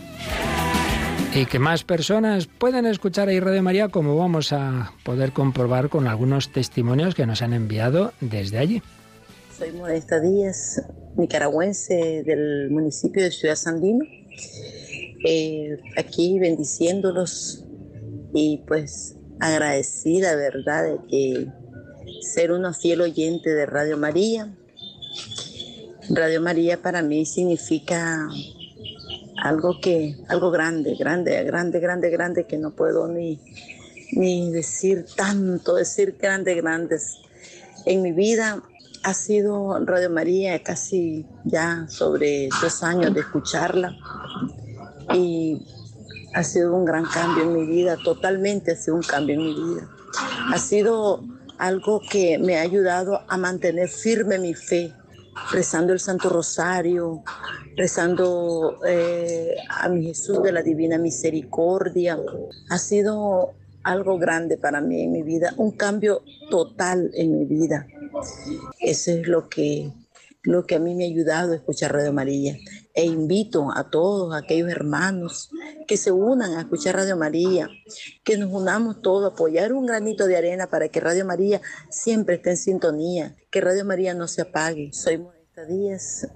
[1.34, 6.06] Y que más personas puedan escuchar ahí Radio María, como vamos a poder comprobar con
[6.06, 8.82] algunos testimonios que nos han enviado desde allí.
[9.58, 10.84] Soy Modesta Díaz,
[11.16, 14.04] nicaragüense del municipio de Ciudad Sandino.
[15.26, 17.64] Eh, aquí bendiciéndolos
[18.34, 21.48] y pues agradecida, ¿verdad?, de que
[22.22, 24.54] ser una fiel oyente de Radio María.
[26.10, 28.30] Radio María para mí significa
[29.42, 33.38] algo que, algo grande, grande, grande, grande, grande, que no puedo ni,
[34.14, 37.18] ni decir tanto, decir grandes, grandes.
[37.86, 38.64] En mi vida
[39.04, 43.98] ha sido Radio María casi ya sobre dos años de escucharla
[45.14, 45.62] y
[46.34, 49.54] ha sido un gran cambio en mi vida, totalmente ha sido un cambio en mi
[49.54, 49.90] vida.
[50.52, 51.24] Ha sido
[51.58, 54.94] algo que me ha ayudado a mantener firme mi fe,
[55.52, 57.24] rezando el Santo Rosario,
[57.76, 62.20] rezando eh, a mi Jesús de la Divina Misericordia.
[62.70, 63.54] Ha sido
[63.84, 67.88] algo grande para mí en mi vida, un cambio total en mi vida.
[68.80, 69.92] Eso es lo que,
[70.44, 72.58] lo que a mí me ha ayudado a escuchar Radio María
[72.94, 75.50] e invito a todos aquellos hermanos
[75.88, 77.70] que se unan a escuchar Radio María,
[78.24, 82.36] que nos unamos todos a apoyar un granito de arena para que Radio María siempre
[82.36, 84.92] esté en sintonía, que Radio María no se apague.
[84.92, 86.28] Soy Modesta Díaz,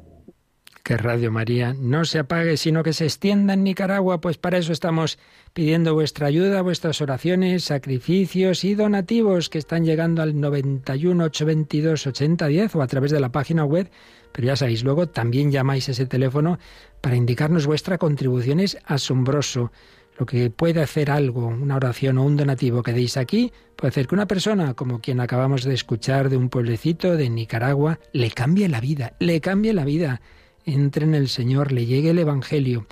[0.88, 4.72] que Radio María no se apague, sino que se extienda en Nicaragua, pues para eso
[4.72, 5.20] estamos
[5.52, 12.76] pidiendo vuestra ayuda, vuestras oraciones, sacrificios y donativos que están llegando al 91 822 8010
[12.78, 13.90] o a través de la página web.
[14.32, 16.58] Pero ya sabéis, luego también llamáis ese teléfono
[17.02, 18.62] para indicarnos vuestra contribución.
[18.62, 19.74] Es asombroso
[20.18, 24.08] lo que puede hacer algo, una oración o un donativo que deis aquí, puede hacer
[24.08, 28.70] que una persona, como quien acabamos de escuchar de un pueblecito de Nicaragua, le cambie
[28.70, 30.22] la vida, le cambie la vida
[30.68, 32.86] entre en el Señor, le llegue el Evangelio.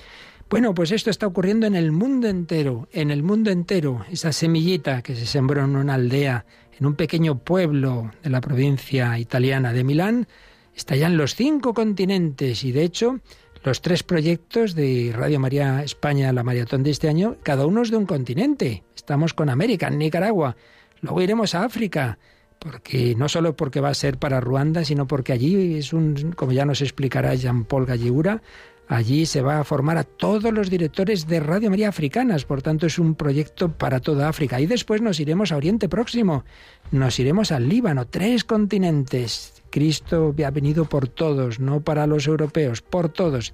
[0.49, 4.05] Bueno, pues esto está ocurriendo en el mundo entero, en el mundo entero.
[4.11, 6.45] Esa semillita que se sembró en una aldea,
[6.79, 10.27] en un pequeño pueblo de la provincia italiana de Milán,
[10.75, 13.19] está ya en los cinco continentes y de hecho
[13.63, 17.89] los tres proyectos de Radio María España, la maratón de este año, cada uno es
[17.89, 18.83] de un continente.
[18.95, 20.55] Estamos con América, en Nicaragua.
[21.01, 22.19] Luego iremos a África,
[22.59, 26.51] porque no solo porque va a ser para Ruanda, sino porque allí es un, como
[26.51, 28.41] ya nos explicará Jean-Paul Gallegura,
[28.87, 32.85] allí se va a formar a todos los directores de Radio María Africanas, por tanto
[32.85, 34.59] es un proyecto para toda África.
[34.59, 36.43] Y después nos iremos a Oriente Próximo,
[36.91, 39.63] nos iremos al Líbano, tres continentes.
[39.69, 43.53] Cristo ha venido por todos, no para los europeos, por todos.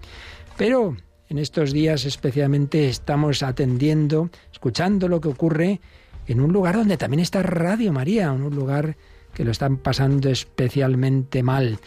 [0.58, 0.95] Pero
[1.30, 5.82] en estos días especialmente estamos atendiendo, escuchando lo que ocurre
[6.28, 8.95] en un lugar donde también está Radio María, un lugar
[9.34, 11.80] que lo están pasando especialmente mal.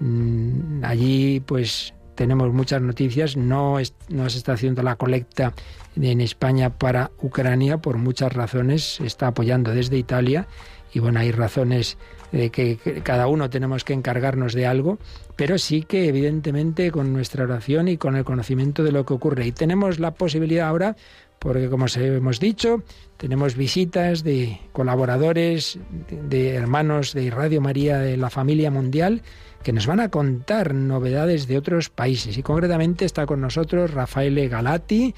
[0.00, 3.76] Mm, allí pues tenemos muchas noticias, no,
[4.08, 5.52] no se está haciendo la colecta
[5.94, 10.48] en España para Ucrania por muchas razones, se está apoyando desde Italia
[10.92, 11.96] y bueno, hay razones
[12.32, 14.98] de que cada uno tenemos que encargarnos de algo,
[15.36, 19.46] pero sí que evidentemente con nuestra oración y con el conocimiento de lo que ocurre.
[19.46, 20.96] Y tenemos la posibilidad ahora
[21.38, 22.82] porque como hemos dicho,
[23.16, 25.78] tenemos visitas de colaboradores,
[26.10, 29.22] de, hermanos de Radio María de la familia mundial,
[29.62, 32.38] que nos van a contar novedades de otros países.
[32.38, 35.14] Y concretamente está con nosotros Rafael Galati,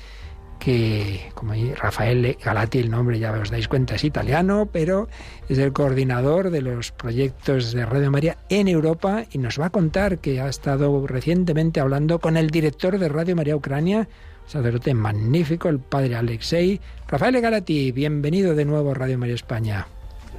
[0.58, 5.08] que como Rafael Galati, el nombre ya os dais cuenta es italiano, pero
[5.48, 9.70] es el coordinador de los proyectos de Radio María en Europa y nos va a
[9.70, 14.08] contar que ha estado recientemente hablando con el director de Radio María Ucrania,
[14.50, 16.80] sacerdote magnífico, el padre Alexei.
[17.06, 19.86] Rafael Galati, bienvenido de nuevo a Radio María España.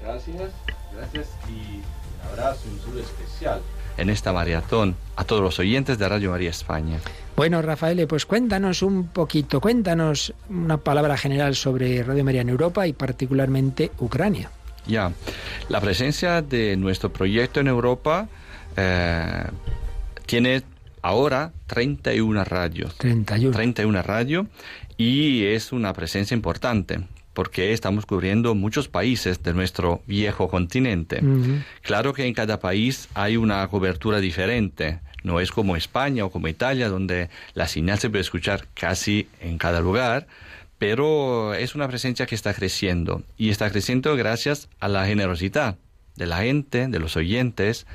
[0.04, 0.52] Gracias,
[0.94, 3.62] gracias y un abrazo, un saludo especial
[3.98, 7.00] en esta maratón a todos los oyentes de Radio María España.
[7.36, 12.88] Bueno, Rafael, pues cuéntanos un poquito, cuéntanos una palabra general sobre Radio María en Europa
[12.88, 14.50] y particularmente Ucrania.
[14.88, 15.12] Ya,
[15.70, 18.28] la presencia de nuestro proyecto en Europa
[18.76, 19.44] eh,
[20.26, 20.64] tiene
[21.02, 22.98] ahora 31 radios.
[22.98, 23.56] 31.
[23.56, 24.48] 31 radios
[24.98, 27.02] y es una presencia importante
[27.34, 31.22] porque estamos cubriendo muchos países de nuestro viejo continente.
[31.82, 35.00] Claro que en cada país hay una cobertura diferente.
[35.24, 39.58] No es como España o como Italia, donde la señal se puede escuchar casi en
[39.58, 40.28] cada lugar,
[40.78, 45.78] pero es una presencia que está creciendo y está creciendo gracias a la generosidad
[46.16, 47.86] de la gente, de los oyentes,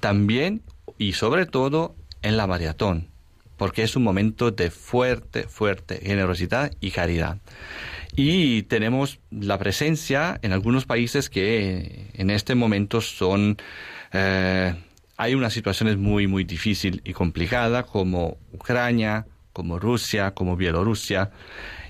[0.00, 0.62] también
[0.96, 1.94] y sobre todo
[2.26, 3.08] en la maratón,
[3.56, 7.38] porque es un momento de fuerte, fuerte generosidad y caridad.
[8.14, 13.56] Y tenemos la presencia en algunos países que en este momento son...
[14.12, 14.74] Eh,
[15.18, 21.30] hay unas situaciones muy, muy difíciles y complicadas como Ucrania, como Rusia, como Bielorrusia.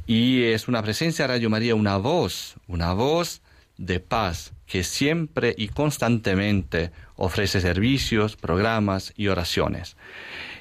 [0.06, 3.42] Y es una presencia Radio María, una voz, una voz
[3.78, 9.96] de paz que siempre y constantemente ofrece servicios, programas y oraciones.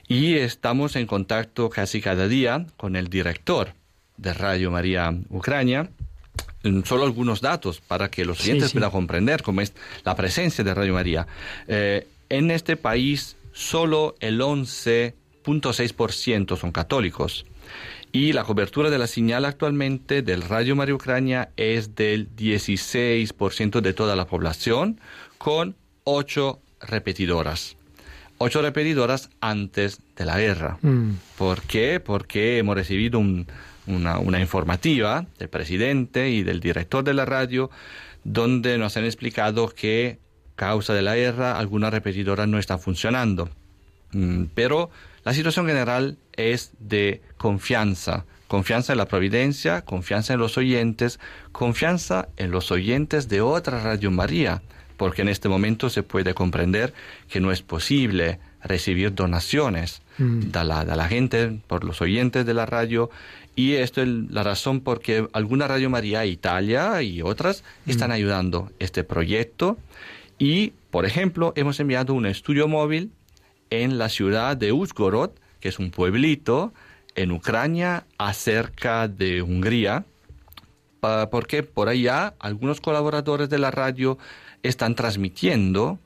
[0.07, 3.73] Y estamos en contacto casi cada día con el director
[4.17, 5.89] de Radio María Ucrania.
[6.83, 10.93] Solo algunos datos para que los oyentes puedan comprender cómo es la presencia de Radio
[10.93, 11.27] María.
[11.67, 17.45] Eh, en este país, solo el 11.6% son católicos
[18.15, 23.91] y la cobertura de la señal actualmente del Radio María Ucrania es del 16% de
[23.91, 25.01] toda la población,
[25.37, 27.75] con ocho repetidoras.
[28.37, 30.77] Ocho repetidoras antes de la guerra.
[30.81, 31.15] Mm.
[31.37, 31.99] ¿Por qué?
[31.99, 37.69] Porque hemos recibido una, una informativa del presidente y del director de la radio
[38.23, 40.19] donde nos han explicado que
[40.55, 43.49] causa de la guerra algunas repetidoras no están funcionando.
[44.13, 44.89] Mm, pero
[45.25, 51.19] la situación general es de confianza, confianza en la providencia, confianza en los oyentes,
[51.51, 54.61] confianza en los oyentes de otra Radio María,
[54.97, 56.93] porque en este momento se puede comprender
[57.27, 60.39] que no es posible recibir donaciones mm.
[60.51, 63.09] de, la, de, la, gente, por los oyentes de la radio,
[63.55, 67.89] y esto es la razón por que alguna Radio María Italia y otras mm.
[67.89, 69.79] están ayudando este proyecto.
[70.37, 73.11] Y, por ejemplo, hemos enviado un estudio móvil
[73.69, 76.73] en la ciudad de Uzgorod, que es un pueblito
[77.15, 80.05] en Ucrania, acerca de Hungría,
[81.31, 84.17] porque por allá algunos colaboradores de la radio
[84.63, 85.99] están transmitiendo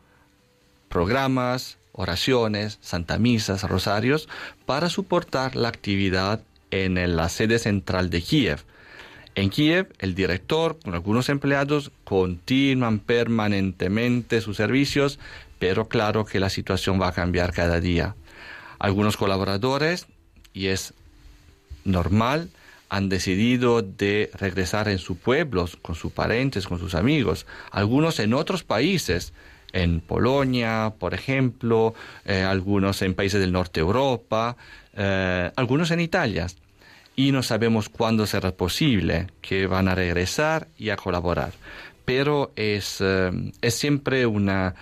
[0.89, 4.27] programas, oraciones, santa misas, rosarios,
[4.65, 6.41] para soportar la actividad
[6.71, 8.59] en la sede central de Kiev.
[9.35, 15.19] En Kiev, el director con algunos empleados continúan permanentemente sus servicios
[15.59, 18.15] pero claro que la situación va a cambiar cada día.
[18.79, 20.07] Algunos colaboradores,
[20.53, 20.93] y es
[21.83, 22.49] normal,
[22.87, 28.33] han decidido de regresar en sus pueblos, con sus parentes, con sus amigos, algunos en
[28.33, 29.33] otros países,
[29.71, 31.93] en Polonia, por ejemplo,
[32.25, 34.57] eh, algunos en países del norte de Europa,
[34.95, 36.47] eh, algunos en Italia.
[37.15, 41.51] Y no sabemos cuándo será posible que van a regresar y a colaborar.
[42.05, 43.29] Pero es, eh,
[43.61, 44.73] es siempre una,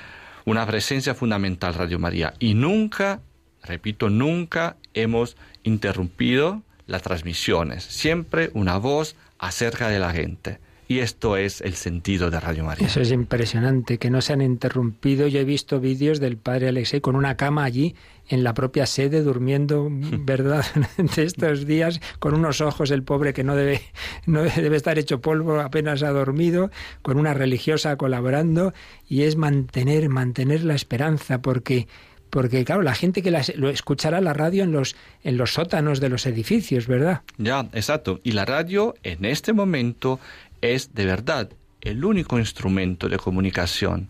[0.47, 2.33] una presencia fundamental Radio María.
[2.39, 3.19] Y nunca,
[3.63, 7.83] repito, nunca hemos interrumpido las transmisiones.
[7.83, 10.59] Siempre una voz acerca de la gente.
[10.87, 12.87] Y esto es el sentido de Radio María.
[12.87, 15.27] Eso es impresionante, que no se han interrumpido.
[15.27, 17.95] Yo he visto vídeos del padre Alexei con una cama allí
[18.29, 20.65] en la propia sede durmiendo, ¿verdad?
[20.97, 23.81] Durante estos días, con unos ojos el pobre que no debe,
[24.25, 26.71] no debe estar hecho polvo, apenas ha dormido,
[27.01, 28.73] con una religiosa colaborando,
[29.09, 31.87] y es mantener, mantener la esperanza, porque
[32.29, 36.09] porque claro, la gente que lo escuchará la radio en los, en los sótanos de
[36.09, 37.21] los edificios, ¿verdad?
[37.37, 38.19] Ya, exacto.
[38.23, 40.19] Y la radio en este momento
[40.61, 41.49] es de verdad
[41.81, 44.09] el único instrumento de comunicación.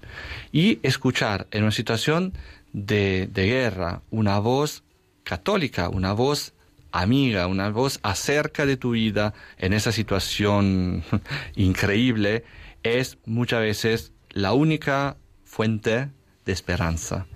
[0.52, 2.34] Y escuchar en una situación
[2.74, 4.84] de, guerra una voz
[5.24, 6.54] católica, una voz
[6.92, 11.04] amiga, una voz acerca de tu vida en esa situación
[11.56, 12.44] increíble,
[12.84, 16.10] es muchas veces la única fuente
[16.46, 17.28] de esperanza.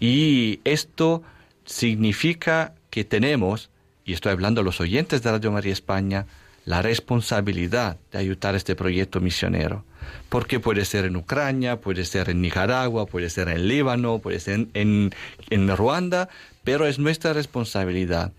[0.00, 1.22] Y esto
[1.64, 3.70] significa que tenemos,
[4.04, 6.26] y estoy hablando a los oyentes de Radio María España,
[6.64, 9.84] la responsabilidad de ayudar a este proyecto misionero.
[10.28, 14.66] Porque puede ser en Ucrania, puede ser en Nicaragua, puede ser en Líbano, puede ser
[14.74, 15.14] en,
[15.50, 16.28] en, Ruanda,
[16.62, 18.32] pero es nuestra responsabilidad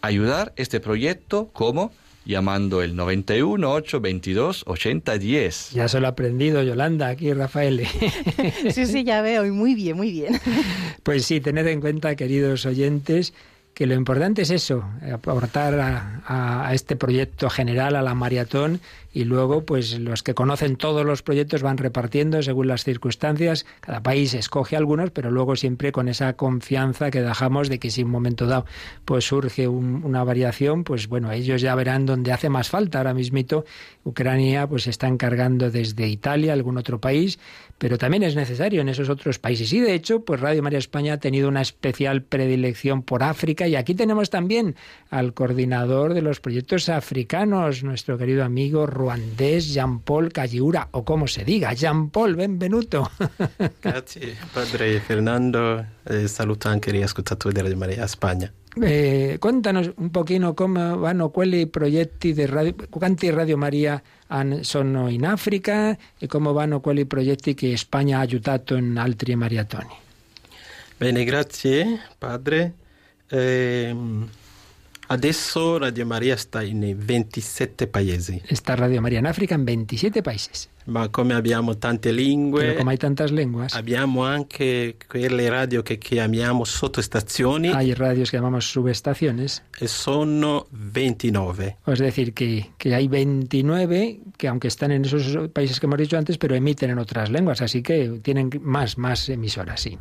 [0.00, 1.92] ayudar este proyecto como
[2.24, 5.70] llamando el 91 8 22 80 10.
[5.72, 7.86] Ya se lo ha aprendido Yolanda aquí, Rafael.
[8.70, 10.38] sí, sí, ya veo, y muy bien, muy bien.
[11.02, 13.32] Pues sí, tened en cuenta, queridos oyentes,
[13.78, 18.80] que lo importante es eso, aportar a, este proyecto general, a la maratón,
[19.12, 24.02] y luego pues los que conocen todos los proyectos van repartiendo según las circunstancias, cada
[24.02, 28.10] país escoge algunos, pero luego siempre con esa confianza que dejamos de que si un
[28.10, 28.66] momento dado
[29.04, 32.98] pues surge una variación, pues bueno, ellos ya verán dónde hace más falta.
[32.98, 33.64] Ahora mismito
[34.04, 37.38] Ucrania pues se está encargando desde Italia, algún otro país,
[37.78, 39.72] pero también es necesario en esos otros países.
[39.72, 43.76] Y de hecho, pues Radio María España ha tenido una especial predilección por África Y
[43.76, 44.74] aquí tenemos también
[45.10, 51.44] al coordinador de los proyectos africanos, nuestro querido amigo ruandés Jean-Paul Calliura, o como se
[51.44, 53.10] diga, Jean-Paul, benvenuto.
[53.80, 55.84] Grazie, padre Fernando.
[56.04, 58.52] Eh, saluto anche gli ascoltatori di Radio Maria Spagna.
[58.80, 64.00] Eh, contanos un pochino come vanno quelli progetti di radio, quanti Radio Maria
[64.60, 69.94] sono in Africa e come vanno quelli progetti che Spagna ha aiutato in altri maratoni.
[70.96, 72.74] Bene, grazie padre.
[73.28, 73.94] Eh,
[75.08, 78.40] adesso Radio Maria sta in 27 paesi.
[78.50, 80.50] Sta Radio Maria in Africa in 27 paesi.
[80.84, 85.98] Ma come abbiamo tante lingue, Pero come hai tantas lenguas, abbiamo anche quelle radio che
[85.98, 87.68] chiamiamo sottostazioni.
[87.68, 89.62] Hay radios que llamamos subestaciones.
[89.78, 91.76] E sono 29.
[91.86, 96.16] Es decir, que, que hay 29 que aunque están en esos países que hemos dicho
[96.16, 99.98] antes, pero emiten en otras lenguas, así que tienen más, más emisoras, sí.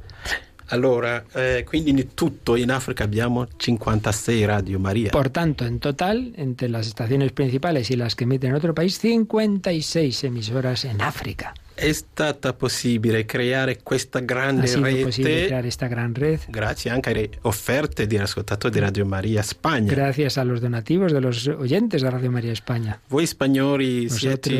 [0.67, 5.11] Allora, eh, quindi in tutto in Africa abbiamo 56 Radio Maria.
[5.11, 8.97] Por tanto, en total, entre las estaciones principales y las que emiten en otro país,
[8.99, 11.53] 56 emisoras en África.
[11.73, 16.11] È stata possibile creare questa grande rete gran
[16.47, 19.93] grazie anche alle offerte di ascoltatori di Radio Maria Spagna.
[19.93, 22.99] gracias a los donativos de los oyentes de Radio María España.
[23.07, 24.55] Voi spagnoli siete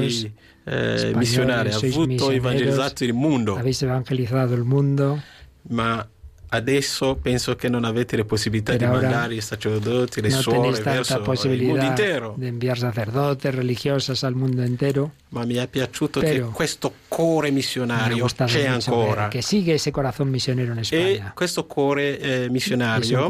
[0.66, 5.20] eh, missionari, misioneros, evangelizzato il mondo, Habéis evangelizado el mundo,
[5.70, 6.08] ma
[6.50, 10.82] adesso penso che non avete le possibilità Pero di mandare i sacerdoti, le no suore
[10.82, 12.36] verso il mondo intero.
[12.38, 15.12] de enviar sacerdotes, religiosas al mundo entero.
[15.30, 19.24] Ma mi è piaciuto Pero che questo cuore missionario c'è ancora.
[19.24, 21.34] ver que sigue ese corazón misionero en E España.
[21.36, 23.30] questo cuore eh, missionario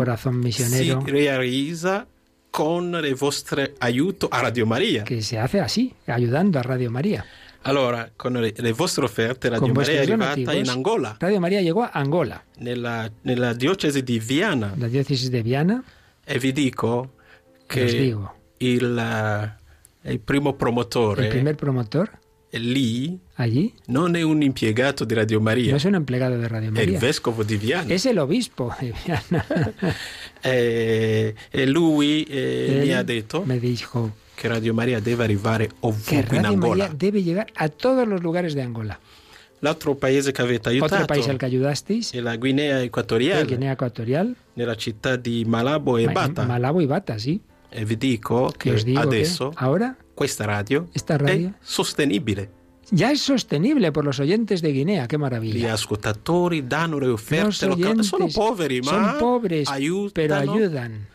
[0.54, 2.06] si realizza
[2.52, 5.04] con il vostro aiuto a Radio Maria.
[5.04, 7.26] que se hace así, ayudando a Radio María.
[7.68, 11.60] Allora, con le, le vostre offerte, Radio Con Maria è arrivata in Angola, Radio María
[11.60, 15.84] llegó a Angola, nella, nella diocesi di Viana, la diócesis de Viana,
[16.24, 17.16] e vi dico
[17.66, 18.16] che
[18.60, 22.10] il, eh, il primo promotore el primer promotor?
[22.52, 23.20] lì.
[23.36, 26.82] Allí non è un impiegato di Radio Maria, no es un empleado de Radio è
[26.82, 27.94] il vescovo di Viana.
[27.94, 29.46] es el obispo de Viana.
[30.40, 34.14] E, e lui eh, mi ha detto me dijo
[34.44, 34.74] Radio
[35.24, 36.84] arrivare que ovunque Radio Angola.
[36.86, 39.00] María debe llegar a todos los lugares de Angola.
[39.62, 44.36] L'altro paese che avete Otro país al que ayudasteis, è la Guinea Equatoriale, Guinea Ecuatorial,
[44.54, 46.46] nella città di Malabo e Ma- Bata.
[46.46, 47.42] Malabo y Bata, sí.
[47.70, 52.50] e vi dico che adesso ahora questa radio, esta radio è sostenibile.
[52.92, 55.74] ya es sostenible por los oyentes de Guinea, qué maravilla.
[55.74, 57.84] ascoltatori danno le Los offerte locali.
[57.84, 59.68] oyentes Sono poveri, ma son pobres,
[60.14, 61.08] pero ayudan.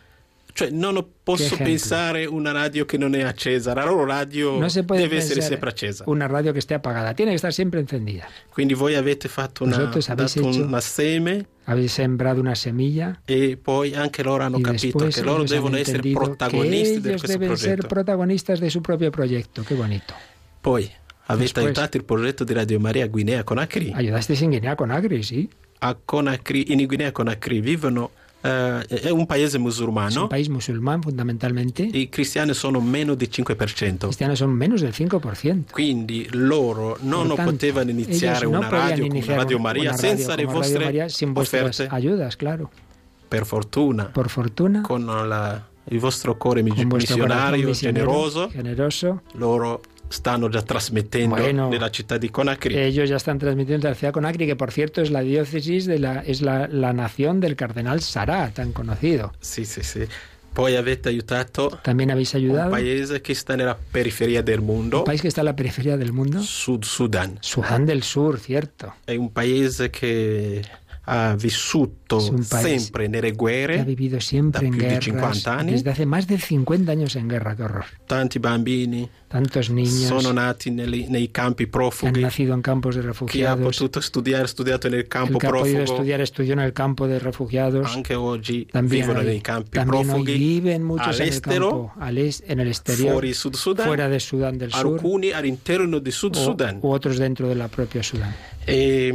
[0.54, 3.72] Cioè, non posso pensare una radio che non è accesa.
[3.74, 6.04] La loro radio No se puede deve essere sempre accesa.
[6.06, 8.26] una radio que esté apagada, tiene que estar siempre encendida.
[8.50, 13.94] Quindi voi avete fatto una, dato hecho- una seme Habéis sembrado una semilla e poi
[13.94, 17.86] anche loro hanno capito che loro devono essere protagonisti di questo deben ser progetto.
[17.86, 19.62] protagonistas de su propio proyecto.
[19.62, 20.12] Qué bonito.
[20.60, 20.90] Poi
[21.26, 23.92] avete Después- aiutato il progetto di Radio Maria Guinea Conakry.
[23.94, 25.48] Ayudasteis en Guinea Conakry, sí.
[25.78, 28.10] A Conakry, in Guinea Conakry vivono,
[28.42, 31.82] eh, è un paese Es un musulmano, país musulmán fundamentalmente.
[31.82, 33.98] i cristiani sono meno del 5%.
[34.06, 35.70] Cristianos son menos del 5%.
[35.70, 40.34] Quindi loro non tanto, potevano iniziare no una radio iniciar Radio Maria una radio senza
[40.34, 41.94] le vostre sin vuestras offerte.
[41.94, 42.70] ayudas, claro.
[43.28, 49.80] Per fortuna, Por fortuna, con la- il vostro cuore missionario, misionero, generoso, generoso, loro
[50.12, 51.68] stanno già trasmettendo Bueno.
[51.68, 52.76] nella città di Conakry.
[52.76, 56.20] ellos ya están transmitiendo la ciudad Conakry, que por cierto es la diócesis de la,
[56.20, 59.32] es la, la nación del cardenal Sará, tan conocido.
[59.40, 60.06] Sì, sì, sì.
[60.52, 65.04] Poi avete aiutato También habéis un ayudado paese che sta nella periferia del mondo, un
[65.04, 67.38] país que está en la periferia del mundo, Sud Sudan.
[67.40, 68.96] Sudán del Sur, cierto.
[69.06, 70.60] È un paese che
[71.06, 75.58] ha vissuto Es un país sempre nelle que ha guerre, vivido siempre en guerras, 50
[75.58, 75.72] anni.
[75.72, 77.86] desde hace más de 50 años en guerra, qué horror.
[78.06, 82.96] tanti bambini Tantos niños sono nati negli- nei campi que han profughi, nacido en campos
[82.96, 83.64] de chi ha refugiados.
[83.78, 87.08] potuto studiare, studiato nel El campo que ha podido profugo, estudiar estudió en el campo
[87.08, 87.96] de refugiados.
[87.96, 91.92] anche oggi También, vivono hoy, nei campi también hoy profughi, viven muchos en el campo,
[91.98, 95.98] al est- en el exterior, fuori Sud Sudan, fuera de Sudán del Sur, alcuni all'interno
[95.98, 96.78] di Sud o, Sudan.
[96.82, 98.34] u otros dentro de la propia Sudán.
[98.66, 99.10] E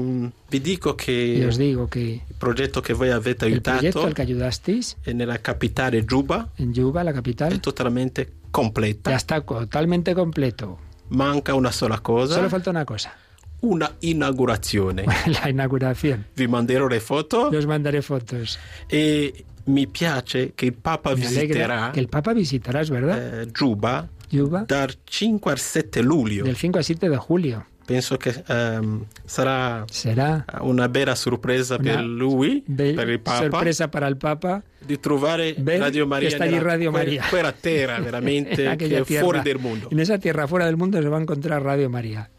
[0.50, 4.06] vi dico Y che os digo que il progetto che voi avete el proyecto aiutato
[4.08, 9.12] al que ayudasteis è nella capitale Juba en Yuba, la è capital, totalmente completa.
[9.12, 10.78] ya está totalmente completo.
[11.10, 13.14] Manca una sola cosa, Solo falta una cosa,
[13.62, 15.06] una inaugurazione.
[15.42, 16.26] la inauguración.
[16.36, 18.60] Vi manderò le foto Yo os mandaré fotos.
[18.90, 23.48] e mi piace che il Papa Me visiterà que el Papa visitará, es verdad, eh,
[23.58, 26.44] Juba Yuba, dal 5 al 7 luglio.
[26.44, 27.66] del 5 al 7 de julio.
[27.88, 33.38] Penso che um, sarà, sarà una bella sorpresa una per lui, per il Papa.
[33.38, 37.24] sorpresa para il Papa di trovare ver Radio Maria sta lì nella- Radio quella- Maria.
[37.30, 39.24] quella terra veramente En che è tierra.
[39.24, 39.88] fuori del mondo.
[39.90, 42.30] En esa tierra fuera del mundo se va a encontrar Radio María.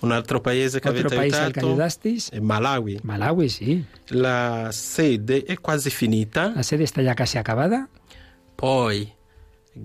[0.00, 1.74] Un altro paese che Otro avete aiutato
[2.30, 3.00] è Malawi.
[3.02, 3.84] Malawi, sí.
[4.10, 7.88] La sede è quasi finita, La sede está ya casi acabada.
[8.54, 9.10] poi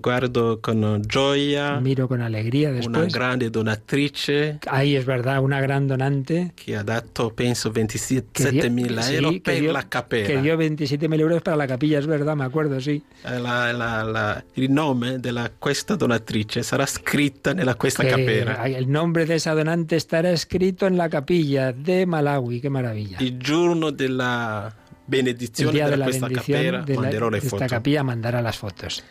[0.00, 3.12] guardo con gioia Miro con alegría una después.
[3.12, 9.02] grande donatrice Ahí es verdad, una gran donante che ha dato penso que 27 mila
[9.02, 10.26] sí, euro que per dio- la cappella.
[10.26, 13.02] que dio 27.000 euros para la capilla, es verdad, me acuerdo, sí.
[13.24, 18.64] Eh, la- la- la- il nome di questa donatrice sarà scritta nella questa Que cappella.
[18.66, 23.18] el nombre de esa donante estará escrito en la capilla de Malawi, qué maravilla.
[23.20, 24.72] Il giorno della
[25.06, 27.66] El benedizione día de di la bendición cappella de, la- de esta foto.
[27.68, 29.04] capilla mandará las fotos.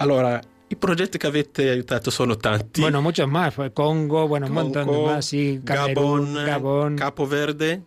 [0.00, 2.80] Allora, i progetti che avete aiutato sono tanti.
[2.80, 3.54] Bueno, muchos más.
[3.74, 5.60] Congo, bueno, un montón de Congo, más, sí.
[5.62, 7.82] Camerún, Gabon, Gabón, Capo Verde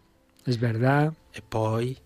[0.45, 1.13] es verdad.
[1.33, 1.97] e poi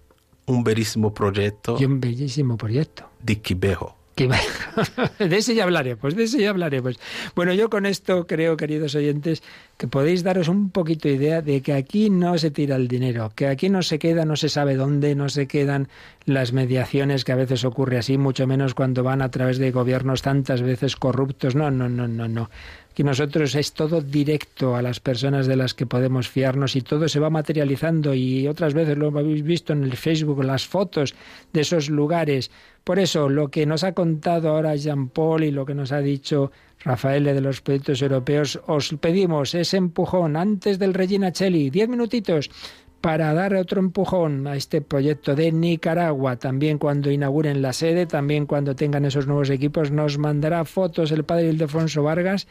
[0.45, 3.09] un bellissimo progetto Y un bellísimo proyecto.
[3.21, 3.96] di Kibeho.
[4.17, 4.27] Que
[5.19, 6.99] de ese ya hablaremos, de ese ya hablaremos.
[7.35, 9.43] Bueno, yo con esto creo, queridos oyentes,
[9.77, 13.45] que podéis daros un poquito idea de que aquí no se tira el dinero, que
[13.45, 15.87] aquí no se queda, no se sabe dónde, no se quedan
[16.25, 20.23] las mediaciones que a veces ocurre así, mucho menos cuando van a través de gobiernos
[20.23, 21.53] tantas veces corruptos.
[21.53, 22.49] No, no, no, no, no.
[22.97, 27.07] Aquí nosotros es todo directo a las personas de las que podemos fiarnos y todo
[27.07, 31.13] se va materializando y otras veces lo habéis visto en el Facebook, las fotos
[31.53, 32.49] de esos lugares.
[32.87, 35.99] Por eso, lo que nos ha contado ahora Jean Paul y lo que nos ha
[35.99, 41.89] dicho Rafael de los proyectos europeos, os pedimos ese empujón antes del Regina Cheli, diez
[41.89, 42.49] minutitos
[43.01, 46.37] para dar otro empujón a este proyecto de Nicaragua.
[46.37, 51.25] También cuando inauguren la sede, también cuando tengan esos nuevos equipos, nos mandará fotos el
[51.25, 52.47] padre Ildefonso Vargas.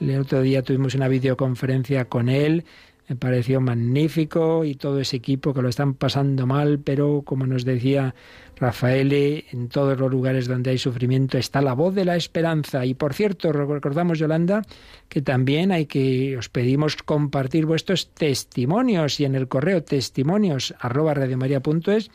[0.00, 2.64] El otro día tuvimos una videoconferencia con él.
[3.08, 7.64] Me pareció magnífico y todo ese equipo que lo están pasando mal, pero como nos
[7.64, 8.14] decía
[8.56, 9.10] Rafael,
[9.50, 12.84] en todos los lugares donde hay sufrimiento está la voz de la esperanza.
[12.84, 14.62] Y por cierto, recordamos, Yolanda,
[15.08, 21.14] que también hay que, os pedimos compartir vuestros testimonios y en el correo testimonios arroba
[21.14, 22.10] radiomaria.es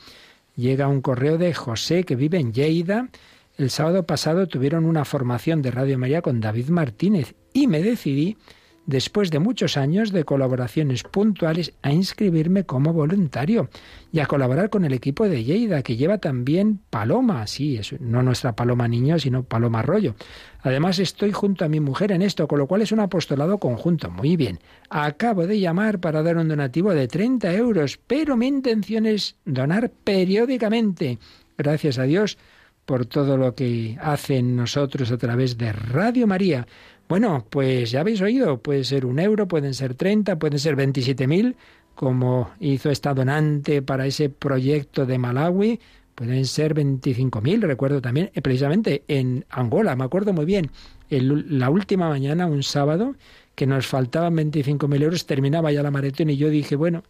[0.55, 3.09] llega un correo de José que vive en Lleida.
[3.57, 8.37] El sábado pasado tuvieron una formación de Radio María con David Martínez y me decidí
[8.85, 13.69] después de muchos años de colaboraciones puntuales, a inscribirme como voluntario
[14.11, 18.23] y a colaborar con el equipo de Lleida, que lleva también Paloma, sí, es no
[18.23, 20.15] nuestra Paloma Niño, sino Paloma Arroyo.
[20.61, 24.09] Además, estoy junto a mi mujer en esto, con lo cual es un apostolado conjunto.
[24.09, 24.59] Muy bien.
[24.89, 29.91] Acabo de llamar para dar un donativo de 30 euros, pero mi intención es donar
[30.03, 31.19] periódicamente.
[31.57, 32.37] Gracias a Dios
[32.85, 36.67] por todo lo que hacen nosotros a través de Radio María.
[37.13, 41.27] Bueno, pues ya habéis oído, puede ser un euro, pueden ser 30, pueden ser 27
[41.27, 41.55] mil,
[41.93, 45.79] como hizo esta donante para ese proyecto de Malawi,
[46.15, 50.71] pueden ser 25 mil, recuerdo también, eh, precisamente en Angola, me acuerdo muy bien,
[51.11, 53.15] la última mañana, un sábado,
[53.53, 57.03] que nos faltaban 25 mil euros, terminaba ya la maratón y yo dije, bueno,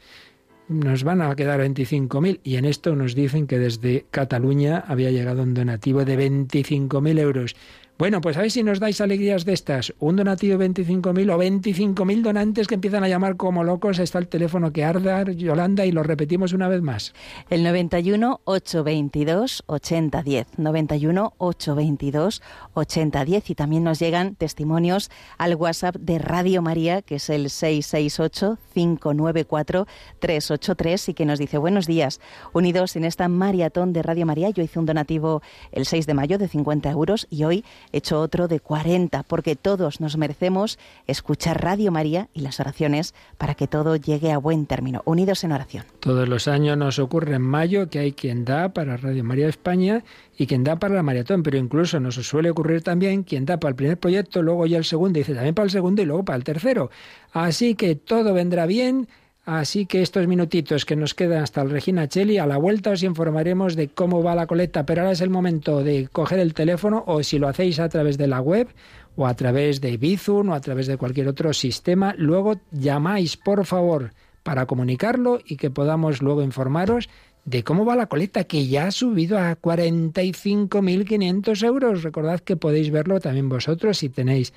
[0.67, 5.43] nos van a quedar 25.000 y en esto nos dicen que desde Cataluña había llegado
[5.43, 7.55] un donativo de 25.000 euros.
[7.95, 9.93] Bueno, pues a ver si nos dais alegrías de estas.
[9.99, 13.99] Un donativo de 25.000 o 25.000 donantes que empiezan a llamar como locos.
[13.99, 17.13] Está el teléfono que arda, Yolanda, y lo repetimos una vez más.
[17.51, 20.47] El 91 822 8010.
[20.57, 22.41] 91 822
[22.73, 23.49] 8010.
[23.51, 29.85] Y también nos llegan testimonios al WhatsApp de Radio María, que es el 668 594
[30.17, 32.19] 383 y que nos dice buenos días.
[32.53, 36.39] Unidos en esta maratón de Radio María, yo hice un donativo el 6 de mayo
[36.39, 41.91] de 50 euros y hoy hecho otro de 40, porque todos nos merecemos escuchar Radio
[41.91, 45.01] María y las oraciones para que todo llegue a buen término.
[45.05, 45.85] Unidos en oración.
[45.99, 50.03] Todos los años nos ocurre en mayo que hay quien da para Radio María España
[50.37, 53.69] y quien da para la maratón, pero incluso nos suele ocurrir también quien da para
[53.69, 56.25] el primer proyecto, luego ya el segundo, y dice también para el segundo y luego
[56.25, 56.89] para el tercero.
[57.31, 59.07] Así que todo vendrá bien.
[59.45, 63.03] Así que estos minutitos que nos quedan hasta el Regina Cheli, a la vuelta os
[63.03, 67.03] informaremos de cómo va la colecta, pero ahora es el momento de coger el teléfono
[67.07, 68.69] o si lo hacéis a través de la web
[69.17, 73.65] o a través de Bizum o a través de cualquier otro sistema, luego llamáis, por
[73.65, 74.13] favor,
[74.43, 77.09] para comunicarlo y que podamos luego informaros
[77.43, 82.03] de cómo va la colecta, que ya ha subido a 45.500 euros.
[82.03, 84.53] Recordad que podéis verlo también vosotros si tenéis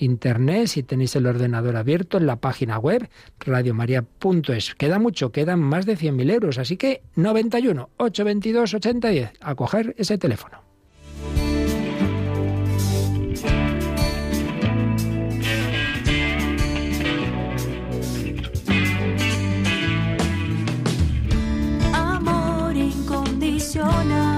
[0.00, 4.74] internet, si tenéis el ordenador abierto, en la página web radiomaria.es.
[4.74, 10.18] Queda mucho, quedan más de 100.000 euros, así que 91 822 8010, a coger ese
[10.18, 10.62] teléfono.
[21.92, 24.29] Amor incondicional.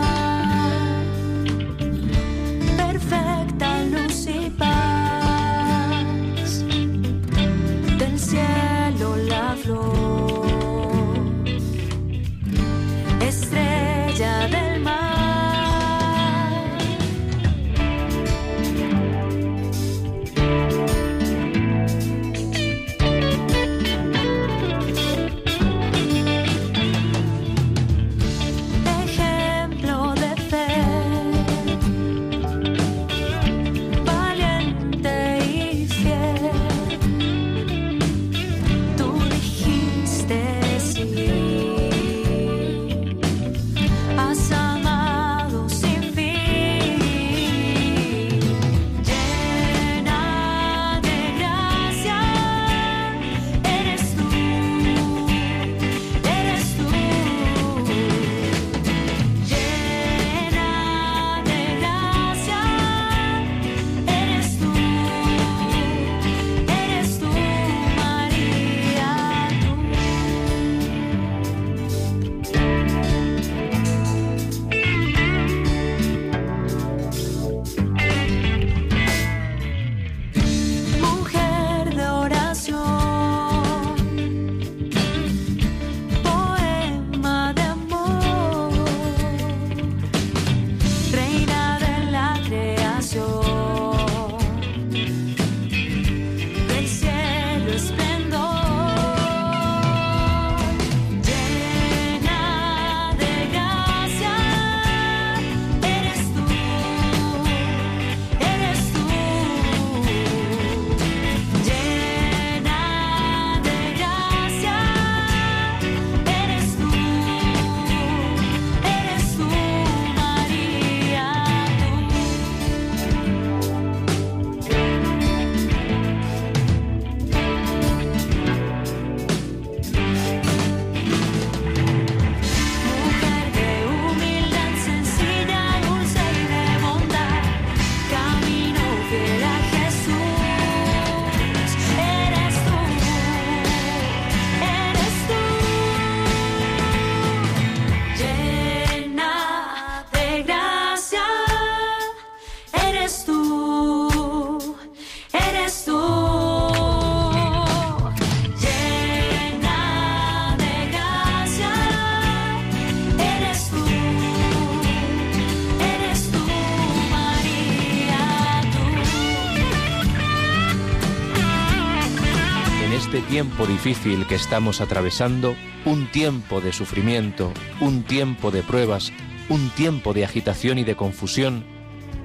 [173.52, 179.12] Tiempo difícil que estamos atravesando, un tiempo de sufrimiento, un tiempo de pruebas,
[179.50, 181.62] un tiempo de agitación y de confusión,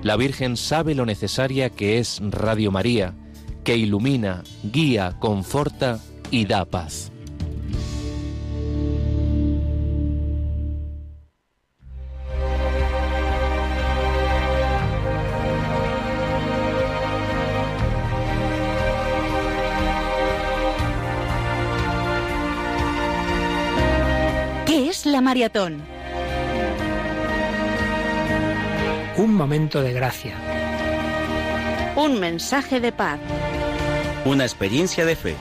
[0.04, 3.14] la Virgen sabe lo necesaria que es Radio María,
[3.66, 6.00] que ilumina, guía, conforta
[6.32, 7.12] y da paz.
[25.18, 25.82] La maratón?
[29.18, 30.36] Un momento de gracia.
[31.96, 33.20] Un mensaje de paz.
[34.26, 35.36] Una experiencia de fe.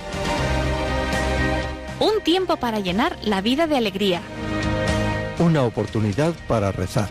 [2.01, 4.23] Un tiempo para llenar la vida de alegría.
[5.39, 7.11] Una oportunidad para rezar.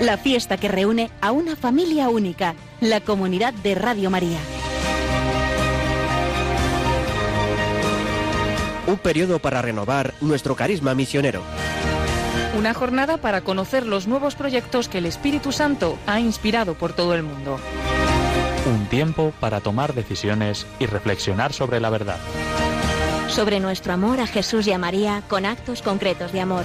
[0.00, 4.40] La fiesta que reúne a una familia única, la comunidad de Radio María.
[8.86, 11.42] Un periodo para renovar nuestro carisma misionero.
[12.56, 17.14] Una jornada para conocer los nuevos proyectos que el Espíritu Santo ha inspirado por todo
[17.14, 17.58] el mundo.
[18.66, 22.18] Un tiempo para tomar decisiones y reflexionar sobre la verdad.
[23.28, 26.64] Sobre nuestro amor a Jesús y a María con actos concretos de amor.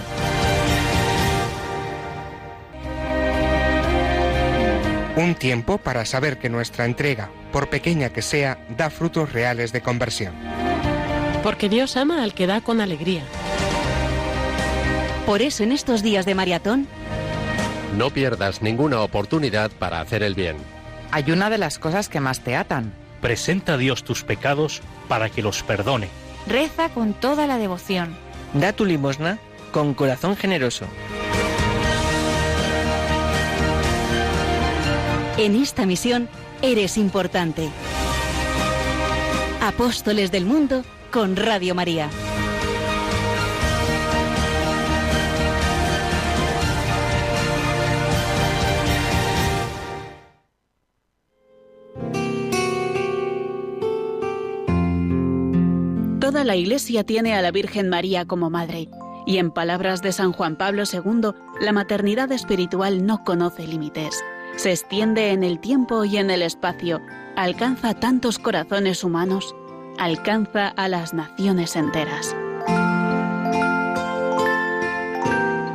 [5.15, 9.81] Un tiempo para saber que nuestra entrega, por pequeña que sea, da frutos reales de
[9.81, 10.60] conversión.
[11.43, 13.23] Porque Dios ama al que da con alegría.
[15.25, 16.87] Por eso en estos días de maratón,
[17.97, 20.57] no pierdas ninguna oportunidad para hacer el bien.
[21.11, 22.93] Hay una de las cosas que más te atan.
[23.21, 26.07] Presenta a Dios tus pecados para que los perdone.
[26.47, 28.15] Reza con toda la devoción.
[28.53, 29.39] Da tu limosna
[29.71, 30.85] con corazón generoso.
[35.37, 36.29] En esta misión
[36.61, 37.69] eres importante.
[39.61, 42.09] Apóstoles del Mundo con Radio María.
[56.19, 58.87] Toda la Iglesia tiene a la Virgen María como madre,
[59.25, 64.23] y en palabras de San Juan Pablo II, la maternidad espiritual no conoce límites.
[64.55, 67.01] Se extiende en el tiempo y en el espacio,
[67.35, 69.55] alcanza tantos corazones humanos,
[70.01, 72.35] alcanza a las naciones enteras.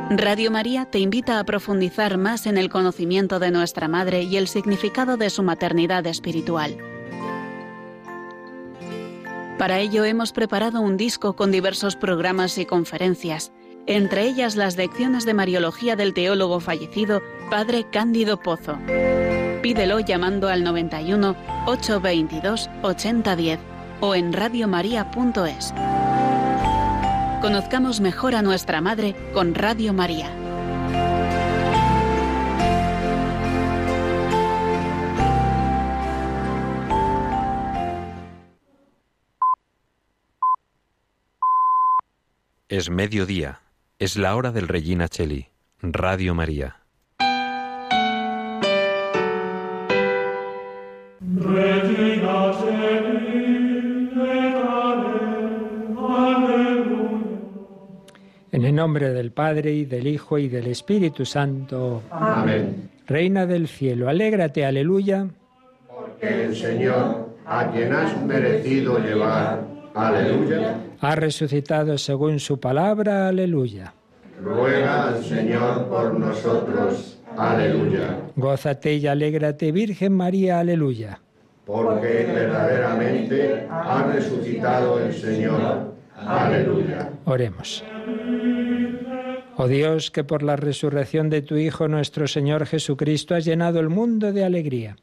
[0.09, 4.49] Radio María te invita a profundizar más en el conocimiento de nuestra Madre y el
[4.49, 6.77] significado de su maternidad espiritual.
[9.57, 13.53] Para ello hemos preparado un disco con diversos programas y conferencias,
[13.85, 18.77] entre ellas las lecciones de Mariología del teólogo fallecido, Padre Cándido Pozo.
[19.61, 21.33] Pídelo llamando al 91
[21.65, 25.73] 822 8010 o en radiomaria.es.
[27.41, 30.29] Conozcamos mejor a nuestra Madre con Radio María.
[42.69, 43.61] Es mediodía.
[43.97, 45.47] Es la hora del Regina Cheli.
[45.81, 46.86] Radio María.
[58.77, 62.03] Nombre del Padre y del Hijo y del Espíritu Santo.
[62.11, 62.89] Amén.
[63.07, 65.25] Reina del cielo, alégrate, aleluya.
[65.87, 69.63] Porque el Señor, a quien has merecido llevar,
[69.95, 73.93] aleluya, ha resucitado según su palabra, aleluya.
[74.43, 78.19] Ruega al Señor por nosotros, aleluya.
[78.35, 81.19] Gózate y alégrate, Virgen María, aleluya.
[81.65, 87.09] Porque verdaderamente ha resucitado el Señor, aleluya.
[87.25, 87.83] Oremos.
[89.59, 93.89] Oh Dios, que por la resurrección de tu Hijo nuestro Señor Jesucristo has llenado el
[93.89, 94.97] mundo de alegría,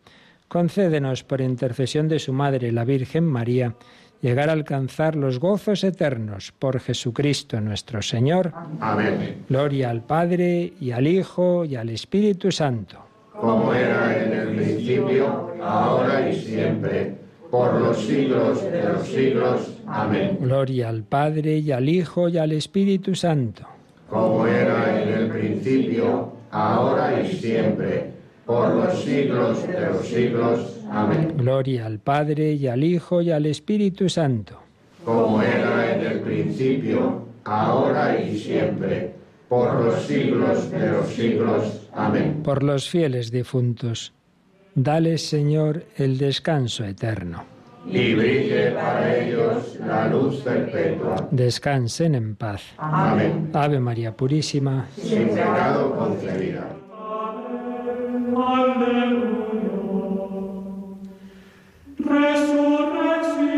[0.47, 3.75] concédenos por intercesión de su Madre, la Virgen María,
[4.23, 8.53] llegar a alcanzar los gozos eternos por Jesucristo nuestro Señor.
[8.79, 9.45] Amén.
[9.49, 13.05] Gloria al Padre y al Hijo y al Espíritu Santo.
[13.33, 17.13] Como era en el principio, ahora y siempre,
[17.51, 19.79] por los siglos de los siglos.
[19.89, 20.39] Amén.
[20.41, 23.74] Gloria al Padre y al Hijo y al Espíritu Santo.
[24.15, 28.13] Como era en el principio, ahora y siempre,
[28.47, 30.77] por los siglos de los siglos.
[30.89, 31.35] Amén.
[31.37, 34.61] Gloria al Padre y al Hijo y al Espíritu Santo.
[35.05, 39.15] Como era en el principio, ahora y siempre,
[39.49, 41.89] por los siglos de los siglos.
[41.93, 42.41] Amén.
[42.45, 44.13] Por los fieles difuntos,
[44.77, 47.54] dale, Señor, el descanso eterno
[47.87, 51.29] y brille para ellos la luz perpetua.
[51.31, 52.63] Descansen en paz.
[52.79, 53.51] Amén.
[53.53, 56.67] Ave María Purísima, sin pecado concebida.
[61.99, 63.55] Resurrexi.